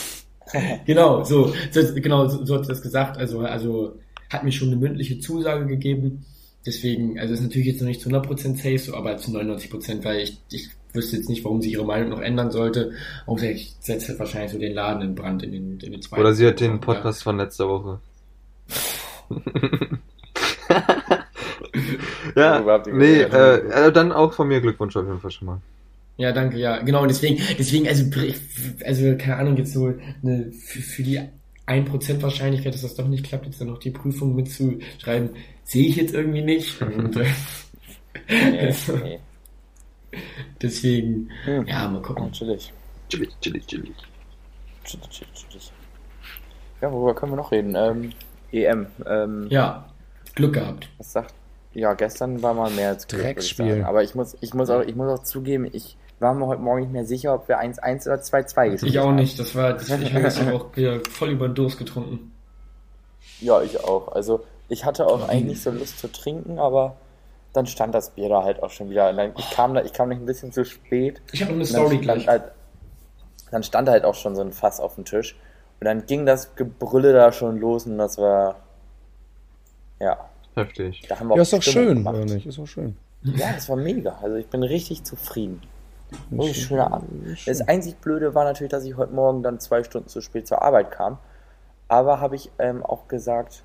Genau, 0.85 1.23
so, 1.23 1.53
so 1.71 1.81
genau, 1.95 2.27
so, 2.27 2.45
so 2.45 2.55
hat 2.55 2.65
sie 2.65 2.69
das 2.69 2.81
gesagt. 2.81 3.17
Also, 3.17 3.41
also 3.41 3.95
hat 4.29 4.43
mir 4.43 4.51
schon 4.51 4.69
eine 4.69 4.77
mündliche 4.77 5.19
Zusage 5.19 5.65
gegeben. 5.65 6.25
Deswegen, 6.65 7.19
also 7.19 7.33
ist 7.33 7.41
natürlich 7.41 7.67
jetzt 7.67 7.81
noch 7.81 7.87
nicht 7.87 8.01
zu 8.01 8.09
100% 8.09 8.57
safe, 8.57 8.77
so, 8.77 8.95
aber 8.95 9.17
zu 9.17 9.31
99%, 9.31 10.03
weil 10.03 10.19
ich, 10.19 10.37
ich 10.51 10.69
wüsste 10.93 11.17
jetzt 11.17 11.29
nicht, 11.29 11.43
warum 11.43 11.61
sie 11.61 11.71
ihre 11.71 11.85
Meinung 11.85 12.09
noch 12.09 12.19
ändern 12.19 12.51
sollte. 12.51 12.91
Außer 13.25 13.49
ich 13.49 13.75
setze 13.79 14.09
halt 14.09 14.19
wahrscheinlich 14.19 14.51
so 14.51 14.59
den 14.59 14.73
Laden 14.73 15.01
in 15.01 15.15
Brand 15.15 15.43
in 15.43 15.51
den, 15.51 15.79
in 15.79 15.91
den 15.91 16.01
zweiten. 16.01 16.21
Oder 16.21 16.33
sie 16.33 16.47
hat 16.47 16.59
den 16.59 16.73
Ja. 16.73 16.77
Podcast 16.77 17.23
von 17.23 17.37
letzter 17.37 17.69
Woche. 17.69 17.99
ja, 22.35 22.83
nee, 22.91 23.21
äh, 23.21 23.87
äh, 23.87 23.91
dann 23.91 24.11
auch 24.11 24.33
von 24.33 24.47
mir 24.47 24.61
Glückwunsch 24.61 24.95
auf 24.95 25.05
jeden 25.05 25.19
Fall 25.19 25.31
schon 25.31 25.47
mal. 25.47 25.61
Ja, 26.19 26.31
danke, 26.33 26.57
ja. 26.59 26.79
Genau, 26.83 27.01
und 27.01 27.07
deswegen, 27.09 27.41
deswegen, 27.57 27.87
also, 27.87 28.03
also, 28.85 29.17
keine 29.17 29.37
Ahnung, 29.37 29.57
jetzt 29.57 29.73
so 29.73 29.93
eine, 30.21 30.51
für, 30.51 30.81
für 30.81 31.03
die 31.03 31.19
1% 31.65 32.21
Wahrscheinlichkeit, 32.21 32.73
dass 32.73 32.81
das 32.81 32.95
doch 32.95 33.07
nicht 33.07 33.25
klappt, 33.25 33.45
jetzt 33.45 33.61
dann 33.61 33.69
noch 33.69 33.79
die 33.79 33.91
Prüfung 33.91 34.35
mitzuschreiben, 34.35 35.29
sehe 35.63 35.87
ich 35.87 35.95
jetzt 35.95 36.13
irgendwie 36.13 36.41
nicht. 36.41 36.81
Und, 36.81 37.15
äh, 37.15 37.25
Nee, 38.27 38.59
also, 38.67 38.97
nee. 38.97 39.19
deswegen, 40.61 41.29
Hm. 41.45 41.65
ja, 41.67 41.87
mal 41.87 42.01
gucken. 42.01 42.25
Natürlich. 42.25 42.73
Chillig, 43.09 43.29
chillig, 43.41 43.65
chillig. 43.67 43.95
Chillig, 44.83 45.09
chillig, 45.09 45.33
chillig. 45.49 45.71
Ja, 46.81 46.91
worüber 46.91 47.15
können 47.15 47.31
wir 47.33 47.37
noch 47.37 47.51
reden? 47.51 47.75
Ähm, 47.75 48.11
EM. 48.51 48.87
Ähm, 49.05 49.47
Ja, 49.49 49.89
Glück 50.35 50.53
gehabt. 50.53 50.89
Was 50.97 51.11
sagt? 51.13 51.33
Ja, 51.73 51.93
gestern 51.93 52.41
war 52.41 52.53
mal 52.53 52.71
mehr 52.71 52.89
als 52.89 53.07
Glück, 53.07 53.23
würde 53.23 53.79
ich. 53.79 53.85
Aber 53.85 54.03
ich 54.03 54.15
muss, 54.15 54.35
ich 54.41 54.53
muss 54.53 54.69
auch, 54.69 54.81
ich 54.81 54.95
muss 54.95 55.19
auch 55.19 55.23
zugeben, 55.23 55.67
ich 55.71 55.97
war 56.19 56.33
mir 56.33 56.47
heute 56.47 56.61
Morgen 56.61 56.81
nicht 56.81 56.91
mehr 56.91 57.05
sicher, 57.05 57.33
ob 57.33 57.47
wir 57.47 57.59
1-1 57.61 58.05
oder 58.07 58.15
2-2 58.21 58.69
gespielt 58.71 58.91
Ich 58.91 58.99
auch 58.99 59.07
haben. 59.07 59.15
nicht, 59.15 59.39
das 59.39 59.55
war, 59.55 59.73
das, 59.73 59.89
ich 59.89 60.13
habe 60.13 60.23
jetzt 60.23 60.41
auch 60.41 60.75
wieder 60.75 60.99
voll 61.09 61.29
über 61.29 61.47
den 61.47 61.55
Durst 61.55 61.77
getrunken. 61.77 62.31
Ja, 63.41 63.61
ich 63.61 63.83
auch. 63.83 64.09
Also 64.11 64.43
ich 64.67 64.85
hatte 64.85 65.07
auch 65.07 65.27
eigentlich 65.29 65.45
nicht 65.45 65.63
so 65.63 65.71
Lust 65.71 65.99
zu 65.99 66.11
trinken, 66.11 66.59
aber 66.59 66.95
dann 67.53 67.65
stand 67.67 67.95
das 67.95 68.11
Bier 68.11 68.29
da 68.29 68.43
halt 68.43 68.61
auch 68.61 68.69
schon 68.69 68.89
wieder. 68.89 69.09
Und 69.09 69.17
dann, 69.17 69.31
ich 69.37 69.49
kam 69.51 69.73
da, 69.73 69.81
ich 69.83 69.93
kam 69.93 70.09
nicht 70.09 70.19
ein 70.19 70.25
bisschen 70.25 70.51
zu 70.51 70.65
spät. 70.65 71.21
Ich 71.31 71.41
habe 71.41 71.53
noch 71.53 71.59
eine 71.59 71.65
dann 71.65 71.73
Story 71.73 71.89
stand 71.95 72.01
gleich. 72.03 72.27
Halt, 72.27 72.43
dann 73.51 73.63
stand 73.63 73.89
halt 73.89 74.03
auch 74.05 74.15
schon 74.15 74.35
so 74.35 74.41
ein 74.41 74.51
Fass 74.51 74.79
auf 74.79 74.95
dem 74.95 75.05
Tisch. 75.05 75.35
Und 75.79 75.85
dann 75.85 76.05
ging 76.05 76.25
das 76.25 76.55
Gebrülle 76.55 77.13
da 77.13 77.31
schon 77.31 77.59
los 77.59 77.85
und 77.85 77.97
das 77.97 78.17
war. 78.17 78.57
Ja, 79.99 80.29
Heftig. 80.55 81.03
da 81.07 81.19
haben 81.19 81.29
wir 81.29 81.35
Ja, 81.35 81.41
auch 81.41 81.43
ist 81.43 81.53
doch 81.53 81.63
schön, 81.63 81.95
gemacht. 81.99 82.15
oder 82.15 82.25
nicht? 82.25 82.45
Ist 82.45 82.57
doch 82.57 82.65
schön. 82.67 82.95
Ja, 83.23 83.51
das 83.53 83.67
war 83.69 83.75
mega. 83.77 84.17
Also 84.21 84.35
ich 84.35 84.47
bin 84.47 84.63
richtig 84.63 85.03
zufrieden. 85.03 85.61
Wirklich 86.29 86.57
Schön. 86.57 86.67
schöner 86.67 86.93
Abend. 86.93 87.39
Schön. 87.39 87.53
Das 87.53 87.67
einzig 87.67 87.97
Blöde 87.97 88.33
war 88.33 88.43
natürlich, 88.43 88.71
dass 88.71 88.83
ich 88.83 88.97
heute 88.97 89.13
Morgen 89.13 89.43
dann 89.43 89.59
zwei 89.59 89.83
Stunden 89.83 90.07
zu 90.07 90.21
spät 90.21 90.47
zur 90.47 90.61
Arbeit 90.61 90.91
kam. 90.91 91.17
Aber 91.87 92.19
habe 92.19 92.35
ich 92.35 92.51
ähm, 92.59 92.83
auch 92.83 93.07
gesagt, 93.07 93.63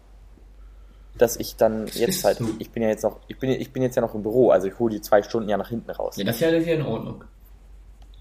dass 1.16 1.36
ich 1.36 1.56
dann 1.56 1.86
jetzt 1.92 2.24
halt, 2.24 2.38
so. 2.38 2.48
ich 2.58 2.70
bin 2.70 2.82
ja 2.82 2.88
jetzt 2.88 3.04
noch, 3.04 3.20
ich 3.28 3.38
bin, 3.38 3.50
ich 3.50 3.72
bin 3.72 3.82
jetzt 3.82 3.94
ja 3.96 4.02
noch 4.02 4.14
im 4.14 4.22
Büro, 4.22 4.50
also 4.50 4.66
ich 4.66 4.78
hole 4.78 4.94
die 4.94 5.00
zwei 5.00 5.22
Stunden 5.22 5.48
ja 5.48 5.56
nach 5.56 5.68
hinten 5.68 5.90
raus. 5.90 6.16
Ja, 6.16 6.24
das 6.24 6.36
ist 6.36 6.40
ja, 6.40 6.48
in 6.48 6.82
Ordnung. 6.82 7.24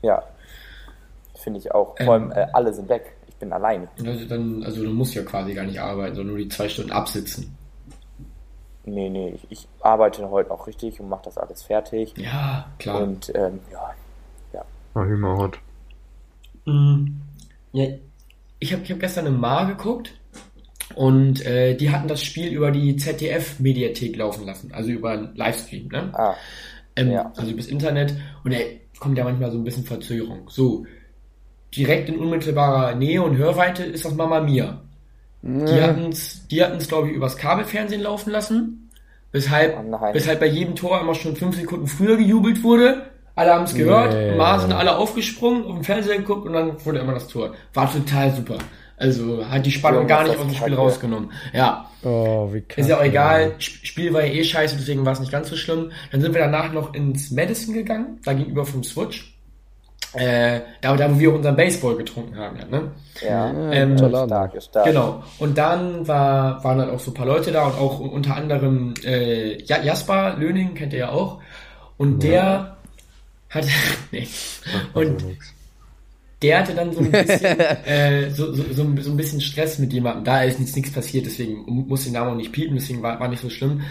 Ja, 0.02 0.24
finde 1.36 1.60
ich 1.60 1.74
auch. 1.74 1.96
Ähm. 1.98 2.06
Vor 2.06 2.14
allem, 2.14 2.32
äh, 2.32 2.48
alle 2.54 2.74
sind 2.74 2.90
weg. 2.90 3.16
Ich 3.28 3.36
bin 3.36 3.52
alleine. 3.52 3.88
Also, 4.06 4.26
dann, 4.26 4.64
also 4.64 4.84
du 4.84 4.92
musst 4.92 5.16
ja 5.16 5.24
quasi 5.24 5.54
gar 5.54 5.66
nicht 5.66 5.80
arbeiten, 5.80 6.16
sondern 6.16 6.36
nur 6.36 6.44
die 6.44 6.50
zwei 6.50 6.70
Stunden 6.70 6.92
absitzen. 6.92 7.58
Nee, 8.86 9.10
nee, 9.10 9.30
ich, 9.30 9.48
ich 9.50 9.68
arbeite 9.82 10.30
heute 10.30 10.52
auch 10.52 10.68
richtig 10.68 11.00
und 11.00 11.08
mache 11.08 11.24
das 11.26 11.38
alles 11.38 11.64
fertig. 11.64 12.14
Ja, 12.18 12.68
klar. 12.78 13.02
Und 13.02 13.34
ähm, 13.34 13.62
ja, 13.72 13.94
Ah, 14.94 15.04
Hühnerhot. 15.06 15.60
Mhm. 16.66 17.16
Ja, 17.74 17.88
ich 18.60 18.72
habe 18.74 18.84
ich 18.84 18.92
hab 18.92 19.00
gestern 19.00 19.26
im 19.26 19.40
Mar 19.40 19.68
geguckt 19.68 20.14
und 20.96 21.46
äh, 21.46 21.76
die 21.76 21.90
hatten 21.92 22.08
das 22.08 22.24
Spiel 22.24 22.52
über 22.54 22.72
die 22.72 22.96
ZDF-Mediathek 22.96 24.16
laufen 24.16 24.46
lassen, 24.46 24.72
also 24.72 24.92
über 24.92 25.12
einen 25.12 25.36
Livestream, 25.36 25.88
ne? 25.88 26.12
ah, 26.14 26.36
Ähm, 26.96 27.12
Ja. 27.12 27.32
Also 27.36 27.52
übers 27.52 27.68
Internet 27.68 28.16
und 28.44 28.54
da 28.54 28.58
kommt 29.00 29.18
ja 29.18 29.24
manchmal 29.24 29.52
so 29.52 29.58
ein 29.58 29.64
bisschen 29.64 29.84
Verzögerung. 29.84 30.48
So, 30.50 30.86
direkt 31.76 32.10
in 32.10 32.20
unmittelbarer 32.20 32.96
Nähe 32.96 33.22
und 33.24 33.36
Hörweite 33.38 33.84
ist 33.84 34.06
das 34.06 34.14
Mama 34.16 34.40
Mia. 34.42 34.82
Die 35.42 35.50
Nee. 35.50 35.82
hatten's, 35.82 36.48
die 36.48 36.64
hatten's, 36.64 36.88
glaube 36.88 37.10
ich, 37.10 37.16
übers 37.16 37.36
Kabelfernsehen 37.36 38.02
laufen 38.02 38.30
lassen. 38.32 38.92
Weshalb, 39.34 39.76
Oh 39.78 40.00
weshalb 40.14 40.40
bei 40.40 40.46
jedem 40.46 40.76
Tor 40.76 41.02
immer 41.02 41.16
schon 41.16 41.36
fünf 41.36 41.56
Sekunden 41.58 41.88
früher 41.88 42.16
gejubelt 42.16 42.64
wurde. 42.64 43.08
Alle 43.36 43.54
haben 43.54 43.64
es 43.64 43.74
gehört, 43.74 44.14
Nee. 44.14 44.36
mal 44.36 44.60
sind 44.60 44.74
alle 44.74 44.96
aufgesprungen, 44.96 45.66
auf 45.66 45.74
den 45.74 45.84
Fernseher 45.84 46.18
geguckt 46.18 46.46
und 46.46 46.54
dann 46.54 46.86
wurde 46.86 47.00
immer 47.00 47.14
das 47.14 47.28
Tor. 47.28 47.54
War 47.74 47.92
total 47.92 48.32
super. 48.32 48.58
Also 48.98 49.44
hat 49.50 49.66
die 49.66 49.72
Spannung 49.72 50.02
Ja, 50.04 50.08
gar 50.08 50.24
nicht 50.24 50.36
aus 50.38 50.42
dem 50.46 50.50
Spiel 50.54 50.70
Kacke. 50.70 50.76
rausgenommen. 50.76 51.32
Ja, 51.52 51.90
Oh, 52.04 52.50
wie 52.52 52.64
ist 52.76 52.90
ja 52.90 52.98
auch 52.98 53.04
egal. 53.04 53.54
Sp- 53.58 53.80
Spiel 53.86 54.14
war 54.14 54.24
ja 54.26 54.34
eh 54.34 54.44
scheiße, 54.44 54.76
deswegen 54.78 55.06
war 55.06 55.14
es 55.14 55.20
nicht 55.22 55.32
ganz 55.32 55.50
so 55.50 55.56
schlimm. 55.56 55.92
Dann 56.12 56.20
sind 56.22 56.34
wir 56.34 56.42
danach 56.42 56.72
noch 56.74 56.94
ins 56.94 57.32
Madison 57.32 57.74
gegangen, 57.74 58.20
da 58.26 58.34
gegenüber 58.34 58.66
vom 58.66 58.84
Switch. 58.84 59.34
Äh, 60.14 60.60
da, 60.82 60.96
da, 60.96 61.12
wo 61.16 61.20
wir 61.20 61.34
unseren 61.34 61.56
Baseball 61.56 61.96
getrunken 61.96 62.38
haben, 62.38 62.56
ja, 62.60 62.66
ne? 62.68 62.92
Ja, 63.28 63.72
Ähm, 63.72 63.98
stark, 63.98 64.62
stark. 64.62 64.86
Genau. 64.86 65.24
Und 65.40 65.58
dann 65.58 66.08
war, 66.08 66.64
waren 66.64 66.78
dann 66.78 66.90
auch 66.92 67.00
so 67.00 67.10
ein 67.12 67.14
paar 67.16 67.26
Leute 67.26 67.52
da 67.52 67.66
und 67.66 67.80
auch 67.80 68.00
unter 68.00 68.36
anderem 68.36 68.94
äh, 69.04 69.60
Ja- 69.64 69.82
Jasper 69.82 70.36
Löning, 70.38 70.76
kennt 70.76 70.94
ihr 70.94 71.00
ja 71.00 71.10
auch. 71.10 71.40
Und 71.98 72.22
der 72.22 72.78
hat, 73.54 73.66
nee. 74.12 74.28
Und 74.94 75.24
der 76.42 76.60
hatte 76.60 76.74
dann 76.76 76.92
so 76.92 77.00
ein 77.00 77.12
bisschen, 77.12 77.60
äh, 77.86 78.30
so, 78.32 78.54
so, 78.54 78.64
so, 78.74 78.84
ein- 78.84 78.98
so 79.02 79.12
ein 79.12 79.18
bisschen 79.18 79.40
Stress 79.42 79.80
mit 79.80 79.94
jemandem. 79.94 80.26
Da 80.26 80.44
ist 80.44 80.60
nichts, 80.60 80.76
nichts 80.76 80.92
passiert, 80.92 81.26
deswegen 81.26 81.64
muss 81.66 82.04
den 82.04 82.14
Namen 82.14 82.32
auch 82.32 82.36
nicht 82.36 82.52
piepen, 82.52 82.76
deswegen 82.76 83.02
war, 83.02 83.20
war 83.20 83.28
nicht 83.30 83.42
so 83.42 83.50
schlimm. 83.50 83.82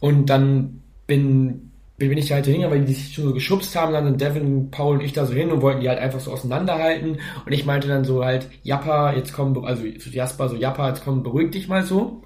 Und 0.00 0.26
dann 0.30 0.82
bin, 1.06 1.70
bin 1.98 2.10
bin 2.10 2.18
ich 2.18 2.28
da 2.28 2.34
halt 2.36 2.44
hingegangen, 2.46 2.78
weil 2.78 2.84
die 2.86 2.92
sich 2.94 3.14
schon 3.14 3.24
so 3.24 3.32
geschubst 3.32 3.74
haben, 3.74 3.92
dann 3.92 4.04
sind 4.04 4.20
Devin, 4.20 4.70
Paul 4.70 4.98
und 4.98 5.04
ich 5.04 5.14
da 5.14 5.24
so 5.26 5.32
hin 5.32 5.50
und 5.50 5.62
wollten 5.62 5.80
die 5.80 5.88
halt 5.88 5.98
einfach 5.98 6.20
so 6.20 6.30
auseinanderhalten. 6.30 7.18
Und 7.44 7.52
ich 7.52 7.64
meinte 7.64 7.88
dann 7.88 8.04
so 8.04 8.24
halt, 8.24 8.48
Jappa, 8.62 9.14
jetzt 9.14 9.32
komm, 9.32 9.64
also 9.64 9.82
so 9.98 10.10
Jasper, 10.10 10.48
so 10.50 10.56
Jappa, 10.56 10.88
jetzt 10.90 11.02
komm, 11.04 11.22
beruhig 11.22 11.50
dich 11.52 11.66
mal 11.68 11.82
so. 11.84 12.22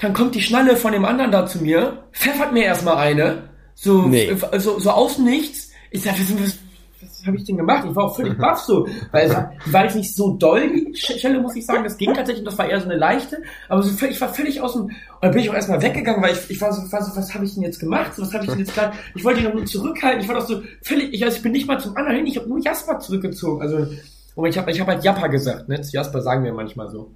Dann 0.00 0.14
kommt 0.14 0.34
die 0.34 0.40
Schnalle 0.40 0.76
von 0.76 0.92
dem 0.92 1.04
anderen 1.04 1.30
da 1.30 1.44
zu 1.46 1.62
mir, 1.62 2.04
pfeffert 2.12 2.54
mir 2.54 2.64
erstmal 2.64 2.96
eine, 2.96 3.50
so, 3.74 4.02
Nee. 4.08 4.30
so, 4.58 4.78
so 4.80 4.90
aus 4.90 5.18
Nichts. 5.18 5.69
Ich 5.90 6.02
sag, 6.02 6.14
was, 6.14 6.42
was, 6.42 6.58
was 7.00 7.26
habe 7.26 7.36
ich 7.36 7.44
denn 7.44 7.56
gemacht? 7.56 7.84
Ich 7.88 7.94
war 7.94 8.04
auch 8.04 8.16
völlig 8.16 8.36
baff 8.38 8.60
so, 8.60 8.86
weil 9.12 9.30
war, 9.66 9.84
jetzt 9.84 9.96
nicht 9.96 10.14
so 10.14 10.34
doll, 10.34 10.70
die 10.70 10.96
Schelle, 10.96 11.40
muss 11.40 11.56
ich 11.56 11.66
sagen. 11.66 11.84
Das 11.84 11.96
ging 11.96 12.14
tatsächlich, 12.14 12.44
das 12.44 12.58
war 12.58 12.68
eher 12.68 12.80
so 12.80 12.86
eine 12.86 12.96
leichte, 12.96 13.42
aber 13.68 13.82
so 13.82 14.06
ich 14.06 14.20
war 14.20 14.32
völlig 14.32 14.60
aus 14.60 14.74
dem, 14.74 14.82
und 14.82 14.92
dann 15.20 15.32
bin 15.32 15.40
ich 15.40 15.50
auch 15.50 15.54
erstmal 15.54 15.82
weggegangen, 15.82 16.22
weil 16.22 16.32
ich, 16.32 16.50
ich 16.50 16.60
war 16.60 16.72
so, 16.72 16.84
ich 16.84 16.92
war 16.92 17.02
so, 17.02 17.16
was 17.16 17.34
habe 17.34 17.44
ich 17.44 17.54
denn 17.54 17.62
jetzt 17.62 17.80
gemacht? 17.80 18.14
So, 18.14 18.22
was 18.22 18.32
habe 18.34 18.44
ich 18.44 18.50
denn 18.50 18.60
jetzt 18.60 18.74
gerade, 18.74 18.96
ich 19.14 19.24
wollte 19.24 19.40
ihn 19.40 19.46
doch 19.46 19.54
nur 19.54 19.66
zurückhalten, 19.66 20.22
ich 20.22 20.28
war 20.28 20.36
doch 20.36 20.46
so 20.46 20.62
völlig, 20.82 21.12
ich, 21.12 21.24
also 21.24 21.36
ich 21.36 21.42
bin 21.42 21.52
nicht 21.52 21.66
mal 21.66 21.78
zum 21.80 21.96
anderen 21.96 22.16
hin, 22.16 22.26
ich 22.26 22.36
habe 22.36 22.48
nur 22.48 22.60
Jasper 22.60 22.98
zurückgezogen, 22.98 23.62
also, 23.62 23.86
und 24.34 24.48
ich 24.48 24.58
habe 24.58 24.70
ich 24.70 24.80
hab 24.80 24.86
halt 24.86 25.04
Jappa 25.04 25.26
gesagt, 25.26 25.68
ne, 25.68 25.80
zu 25.80 25.92
Jasper 25.92 26.22
sagen 26.22 26.44
wir 26.44 26.52
manchmal 26.52 26.88
so. 26.88 27.10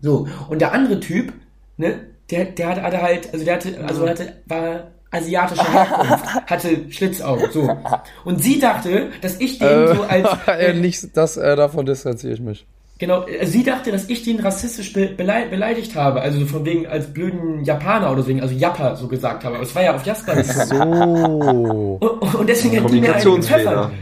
So, 0.00 0.28
und 0.48 0.60
der 0.60 0.72
andere 0.72 1.00
Typ, 1.00 1.32
ne, 1.76 2.06
der, 2.30 2.46
der 2.46 2.68
hatte, 2.68 2.82
hatte 2.82 3.02
halt, 3.02 3.32
also 3.32 3.44
der 3.44 3.54
hatte, 3.54 3.80
also 3.86 4.08
hatte, 4.08 4.42
war 4.46 4.88
asiatischer 5.10 5.72
Herkunft, 5.72 6.24
hatte 6.50 6.90
Schlitzaugen, 6.90 7.50
so. 7.52 7.68
Und 8.24 8.42
sie 8.42 8.58
dachte, 8.58 9.08
dass 9.22 9.40
ich 9.40 9.58
den 9.58 9.68
Äh, 9.68 9.94
so 9.94 10.02
als, 10.02 10.28
äh, 10.48 10.72
nicht, 10.74 11.16
das, 11.16 11.36
äh, 11.36 11.56
davon 11.56 11.86
distanziere 11.86 12.34
ich 12.34 12.40
mich. 12.40 12.66
genau, 12.98 13.24
äh, 13.26 13.46
sie 13.46 13.62
dachte, 13.64 13.92
dass 13.92 14.08
ich 14.08 14.24
den 14.24 14.40
rassistisch 14.40 14.92
be 14.92 15.06
belei 15.16 15.46
beleidigt 15.46 15.94
habe, 15.94 16.20
also 16.20 16.40
so 16.40 16.46
von 16.46 16.64
wegen 16.64 16.86
als 16.86 17.06
blöden 17.12 17.64
Japaner 17.64 18.10
oder 18.12 18.22
so, 18.22 18.32
also 18.40 18.54
Jappa 18.54 18.96
so 18.96 19.06
gesagt 19.08 19.44
habe, 19.44 19.56
aber 19.56 19.64
es 19.64 19.74
war 19.74 19.82
ja 19.82 19.94
auf 19.94 20.04
Jasper 20.04 20.34
nicht 20.34 20.52
so. 20.52 20.60
So. 20.64 20.76
Und, 22.00 22.34
und 22.34 22.48
deswegen 22.48 22.76
hat 22.76 22.90
die 22.90 23.00
mir 23.00 23.14
einen 23.14 23.24
Kommunikationsfehler. 23.24 23.72
gepfeffert. 23.72 23.92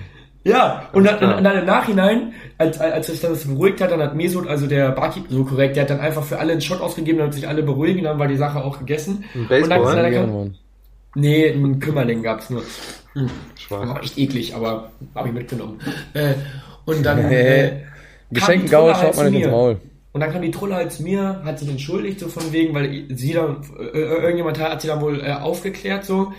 Ja, 0.47 0.91
und 0.93 1.05
dann, 1.05 1.37
und 1.39 1.43
dann 1.45 1.59
im 1.59 1.65
Nachhinein, 1.65 2.35
als, 2.59 2.79
als 2.79 3.07
sich 3.07 3.21
das 3.23 3.47
beruhigt 3.47 3.81
hat, 3.81 3.91
dann 3.91 4.01
hat 4.03 4.15
Mesut, 4.15 4.47
also 4.47 4.67
der 4.67 4.91
Barkeeper, 4.91 5.33
so 5.33 5.45
korrekt, 5.45 5.75
der 5.77 5.85
hat 5.85 5.91
dann 5.91 6.01
einfach 6.01 6.23
für 6.23 6.39
alle 6.39 6.53
einen 6.53 6.61
Shot 6.61 6.83
ausgegeben, 6.83 7.19
damit 7.19 7.33
sich 7.33 7.49
alle 7.49 7.63
beruhigen, 7.63 8.05
dann 8.05 8.19
war 8.19 8.29
die 8.29 8.37
Sache 8.37 8.63
auch 8.63 8.79
gegessen. 8.79 9.25
Ein 9.35 9.47
Und 9.59 9.71
dann, 9.71 9.83
Baseball? 9.83 10.03
dann, 10.03 10.13
dann. 10.13 10.59
Nee, 11.15 11.51
einen 11.51 11.79
Kümmerling 11.81 12.23
gab's 12.23 12.51
nur. 12.51 12.63
Schwach. 13.57 13.89
War 13.89 14.03
echt 14.03 14.19
eklig, 14.19 14.55
aber 14.55 14.91
habe 15.15 15.29
ich 15.29 15.35
mitgenommen. 15.35 15.79
Äh, 16.15 16.35
und 16.85 17.05
dann 17.05 17.19
äh, 17.31 17.83
halt 18.41 18.69
schaut 18.69 19.17
man 19.17 19.27
nicht 19.27 19.35
ins 19.35 19.47
mir. 19.47 19.51
Maul. 19.51 19.81
Und 20.13 20.21
dann 20.21 20.33
kam 20.33 20.43
die 20.43 20.51
Trolle 20.51 20.89
zu 20.89 21.03
mir, 21.03 21.43
hat 21.45 21.59
sich 21.59 21.69
entschuldigt, 21.69 22.21
so 22.21 22.29
von 22.29 22.53
wegen, 22.53 22.73
weil 22.73 23.07
sie 23.11 23.33
dann, 23.33 23.65
äh, 23.79 23.99
irgendjemand 23.99 24.61
hat 24.61 24.81
sie 24.81 24.89
dann 24.89 25.01
wohl 25.01 25.21
äh, 25.21 25.33
aufgeklärt, 25.33 26.05
so. 26.05 26.33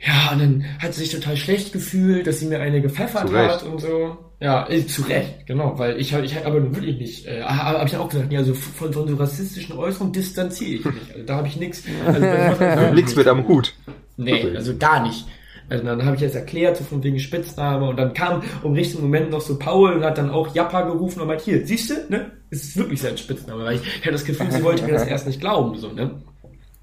Ja, 0.00 0.32
und 0.32 0.40
dann 0.40 0.64
hat 0.80 0.92
sie 0.92 1.02
sich 1.02 1.12
total 1.12 1.36
schlecht 1.36 1.72
gefühlt, 1.72 2.26
dass 2.26 2.40
sie 2.40 2.46
mir 2.46 2.60
eine 2.60 2.80
gepfeffert 2.80 3.32
hat 3.32 3.62
und 3.62 3.80
so. 3.80 4.18
Ja, 4.44 4.68
äh, 4.68 4.86
zu 4.86 5.00
Recht, 5.00 5.46
genau, 5.46 5.78
weil 5.78 5.98
ich 5.98 6.12
habe 6.12 6.26
ich 6.26 6.36
hab 6.36 6.44
aber 6.44 6.60
wirklich 6.76 6.98
nicht, 6.98 7.26
äh, 7.26 7.40
habe 7.40 7.78
hab 7.78 7.88
ich 7.88 7.96
auch 7.96 8.10
gesagt, 8.10 8.30
ja, 8.30 8.40
also 8.40 8.52
von, 8.52 8.92
von 8.92 9.08
so 9.08 9.14
rassistischen 9.14 9.74
Äußerungen 9.78 10.12
distanziere 10.12 10.70
ich 10.72 10.84
mich. 10.84 11.14
Also 11.14 11.24
da 11.24 11.36
habe 11.36 11.48
ich 11.48 11.56
nichts. 11.56 11.82
Also, 12.06 12.92
Nix 12.94 13.16
mit 13.16 13.26
am 13.26 13.48
Hut. 13.48 13.72
Nee, 14.18 14.54
also 14.54 14.76
gar 14.76 15.02
nicht. 15.02 15.24
Also 15.70 15.82
dann 15.82 16.04
habe 16.04 16.16
ich 16.16 16.20
jetzt 16.20 16.34
erklärt, 16.34 16.76
so 16.76 16.84
von 16.84 17.02
wegen 17.02 17.18
Spitzname 17.18 17.88
und 17.88 17.96
dann 17.96 18.12
kam 18.12 18.42
im 18.62 18.72
richtigen 18.74 19.04
Moment 19.04 19.30
noch 19.30 19.40
so 19.40 19.58
Paul 19.58 19.94
und 19.94 20.04
hat 20.04 20.18
dann 20.18 20.28
auch 20.28 20.54
Jappa 20.54 20.82
gerufen 20.82 21.22
und 21.22 21.28
meint, 21.28 21.40
hier, 21.40 21.66
siehst 21.66 21.88
du, 21.88 21.94
ne? 22.10 22.32
Es 22.50 22.64
ist 22.64 22.76
wirklich 22.76 23.00
sein 23.00 23.16
Spitzname, 23.16 23.64
weil 23.64 23.76
ich, 23.76 23.82
ich 23.82 24.00
hatte 24.02 24.12
das 24.12 24.26
Gefühl, 24.26 24.52
sie 24.52 24.62
wollte 24.62 24.84
mir 24.84 24.92
das 24.92 25.06
erst 25.06 25.26
nicht 25.26 25.40
glauben, 25.40 25.78
so, 25.78 25.90
ne? 25.90 26.20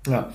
Ja. 0.08 0.32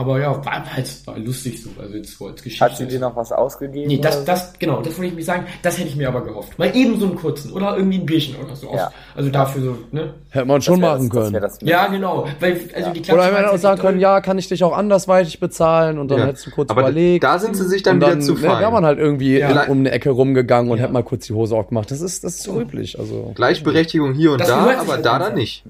Aber 0.00 0.18
ja, 0.18 0.44
war 0.46 0.64
halt 0.74 1.06
war 1.06 1.18
lustig 1.18 1.62
so, 1.62 1.68
also 1.78 1.94
jetzt 1.94 2.16
so 2.16 2.26
als 2.26 2.42
Geschichte. 2.42 2.64
Hat 2.64 2.76
sie 2.78 2.86
dir 2.86 2.98
noch 2.98 3.14
was 3.16 3.32
ausgegeben? 3.32 3.86
Nee, 3.86 3.98
das, 3.98 4.24
das, 4.24 4.54
genau, 4.58 4.80
das 4.80 4.96
wollte 4.96 5.10
ich 5.10 5.14
mich 5.14 5.26
sagen, 5.26 5.44
das 5.60 5.76
hätte 5.78 5.88
ich 5.88 5.96
mir 5.96 6.08
aber 6.08 6.22
gehofft. 6.24 6.58
Mal 6.58 6.74
eben 6.74 6.98
so 6.98 7.04
einen 7.04 7.16
kurzen 7.16 7.52
oder 7.52 7.76
irgendwie 7.76 7.98
ein 7.98 8.06
Bierchen 8.06 8.36
oder 8.42 8.56
so. 8.56 8.72
Ja. 8.74 8.90
Also 9.14 9.28
dafür 9.28 9.62
so, 9.62 9.76
ne? 9.92 10.14
Hätte 10.30 10.46
man 10.46 10.62
schon 10.62 10.80
machen 10.80 11.10
können. 11.10 11.38
Ja, 11.60 11.88
genau, 11.88 12.26
weil, 12.40 12.58
also 12.74 12.90
die 12.92 13.12
Oder 13.12 13.24
hätte 13.24 13.34
man 13.34 13.44
auch 13.44 13.58
sagen 13.58 13.78
können, 13.78 14.00
ja, 14.00 14.22
kann 14.22 14.38
ich 14.38 14.48
dich 14.48 14.64
auch 14.64 14.74
andersweitig 14.74 15.38
bezahlen 15.38 15.98
und 15.98 16.10
dann 16.10 16.20
Ja. 16.20 16.26
hättest 16.28 16.46
du 16.46 16.50
kurz 16.50 16.70
Aber 16.70 16.80
überlegt. 16.80 17.22
da 17.24 17.38
sind 17.38 17.54
sie 17.54 17.64
sich 17.68 17.82
dann 17.82 17.96
und 17.96 18.00
wieder 18.00 18.10
dann 18.12 18.22
zu 18.22 18.32
ne, 18.32 18.38
fein. 18.40 18.60
wäre 18.60 18.72
man 18.72 18.86
halt 18.86 18.98
irgendwie 18.98 19.38
Ja. 19.38 19.64
um 19.64 19.80
eine 19.80 19.90
Ecke 19.90 20.08
rumgegangen 20.10 20.70
und 20.72 20.78
Ja. 20.78 20.84
hätte 20.84 20.94
mal 20.94 21.02
kurz 21.04 21.26
die 21.26 21.34
Hose 21.34 21.54
aufgemacht. 21.54 21.90
Das 21.90 22.00
ist, 22.00 22.24
das 22.24 22.36
ist 22.36 22.44
so 22.44 22.58
üblich. 22.58 22.98
Also, 22.98 23.32
Gleichberechtigung 23.34 24.14
hier 24.14 24.32
und 24.32 24.40
Das 24.40 24.48
da, 24.48 24.80
aber 24.80 24.96
da 24.96 25.18
dann 25.18 25.34
nicht. 25.34 25.64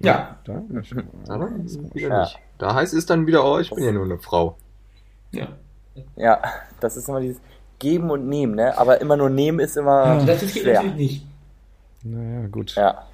Ja, 0.00 0.36
da 0.44 0.60
nicht. 0.68 0.92
Da 1.26 1.38
dann 1.38 1.66
wieder 1.94 2.08
Ja. 2.08 2.20
nicht. 2.20 2.34
Da 2.34 2.43
heißt 2.62 2.94
es 2.94 3.06
dann 3.06 3.26
wieder, 3.26 3.44
oh, 3.44 3.58
ich 3.58 3.70
bin 3.70 3.84
ja 3.84 3.92
nur 3.92 4.04
eine 4.04 4.18
Frau. 4.18 4.56
ja. 5.32 5.48
Ja, 6.16 6.42
das 6.80 6.96
ist 6.96 7.08
immer 7.08 7.20
dieses 7.20 7.40
Geben 7.78 8.10
und 8.10 8.28
Nehmen, 8.28 8.56
ne? 8.56 8.76
Aber 8.76 9.00
immer 9.00 9.16
nur 9.16 9.30
Nehmen 9.30 9.60
ist 9.60 9.76
immer 9.76 10.02
Also 10.04 10.26
das 10.26 10.40
geht 10.40 10.50
schwer. 10.64 10.82
natürlich 10.82 10.96
nicht. 10.96 11.26
Naja, 12.02 12.46
gut. 12.48 12.74
Ja, 12.74 13.04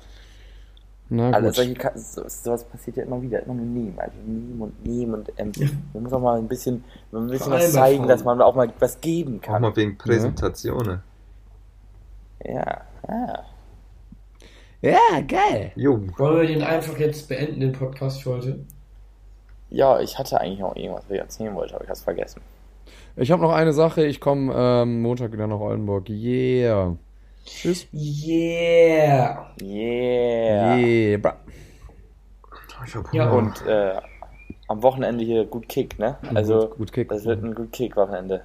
Na 1.11 1.31
also 1.31 1.49
gut. 1.49 1.57
solche, 1.57 1.99
so, 1.99 2.23
sowas 2.27 2.65
passiert 2.65 2.97
ja 2.97 3.03
immer 3.03 3.21
wieder, 3.21 3.43
immer 3.43 3.53
nur 3.53 3.67
Nehmen, 3.67 3.99
also 3.99 4.17
Nehmen 4.27 4.63
und 4.63 4.87
Nehmen 4.87 5.15
und 5.15 5.31
ähm, 5.37 5.53
man 5.93 6.03
muss 6.05 6.13
auch 6.15 6.21
mal 6.21 6.39
ein 6.39 6.49
bisschen, 6.49 6.83
ein 7.13 7.17
allem 7.19 7.31
was 7.31 7.49
bei 7.51 7.69
zeigen, 7.69 8.09
dass 8.09 8.25
man 8.25 8.41
auch 8.41 8.55
mal 8.55 8.73
was 8.79 8.99
geben 9.03 9.41
Auch 9.41 9.43
kann. 9.43 9.61
mal 9.63 9.77
wegen 9.77 9.99
Präsentationen. 9.99 11.03
Ja, 12.43 12.81
ja. 13.09 13.45
Ja, 14.81 15.21
geil. 15.29 15.73
Jo. 15.77 16.01
Wollen 16.17 16.41
wir 16.41 16.47
den 16.47 16.63
einfach 16.63 16.97
jetzt 16.99 17.29
beenden, 17.29 17.61
den 17.61 17.73
Podcast 17.73 18.23
für 18.23 18.31
heute? 18.31 18.65
Ja, 19.71 20.01
ich 20.01 20.19
hatte 20.19 20.41
eigentlich 20.41 20.59
noch 20.61 20.75
irgendwas, 20.77 21.05
was 21.07 21.13
ich 21.15 21.21
erzählen 21.21 21.55
wollte, 21.55 21.75
aber 21.75 21.85
ich 21.85 21.91
hab's 21.91 22.03
vergessen. 22.03 22.41
Ich 23.17 23.31
habe 23.31 23.43
noch 23.43 23.53
eine 23.53 23.73
Sache. 23.73 24.05
Ich 24.05 24.21
komme 24.21 24.53
ähm, 24.57 25.03
Montag 25.03 25.33
wieder 25.33 25.47
nach 25.47 25.61
Oldenburg. 25.61 26.09
Yeah. 26.09 26.97
Tschüss. 27.45 27.87
Yeah! 27.93 29.47
Yeah. 29.63 30.77
Yeah. 30.77 31.19
Bra. 31.19 31.37
Ich 32.87 32.95
hab 32.95 33.13
Ja. 33.15 33.31
Und 33.31 33.65
äh, 33.67 33.95
am 34.69 34.83
Wochenende 34.83 35.25
hier 35.25 35.45
gut 35.45 35.69
Kick, 35.69 35.99
ne? 35.99 36.17
Also, 36.35 36.69
gut, 36.69 36.79
gut 36.79 36.93
Kick. 36.93 37.09
das 37.09 37.25
wird 37.25 37.43
ein 37.45 37.55
gut 37.55 37.73
Kick-Wochenende. 37.73 38.43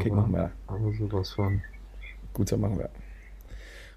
Kick 0.00 0.12
Aber- 0.12 0.22
machen 0.22 0.32
wir. 0.34 0.50
Aber 0.66 0.92
sowas 0.98 1.30
von. 1.32 1.62
Gut, 2.34 2.48
so 2.48 2.56
machen 2.56 2.78
wir. 2.78 2.88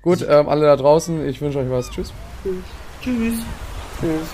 Gut, 0.01 0.25
ähm, 0.27 0.49
alle 0.49 0.65
da 0.65 0.75
draußen, 0.75 1.27
ich 1.27 1.39
wünsche 1.41 1.59
euch 1.59 1.69
was. 1.69 1.89
Tschüss. 1.91 2.11
Tschüss! 3.01 3.45
Tschüss. 3.99 4.33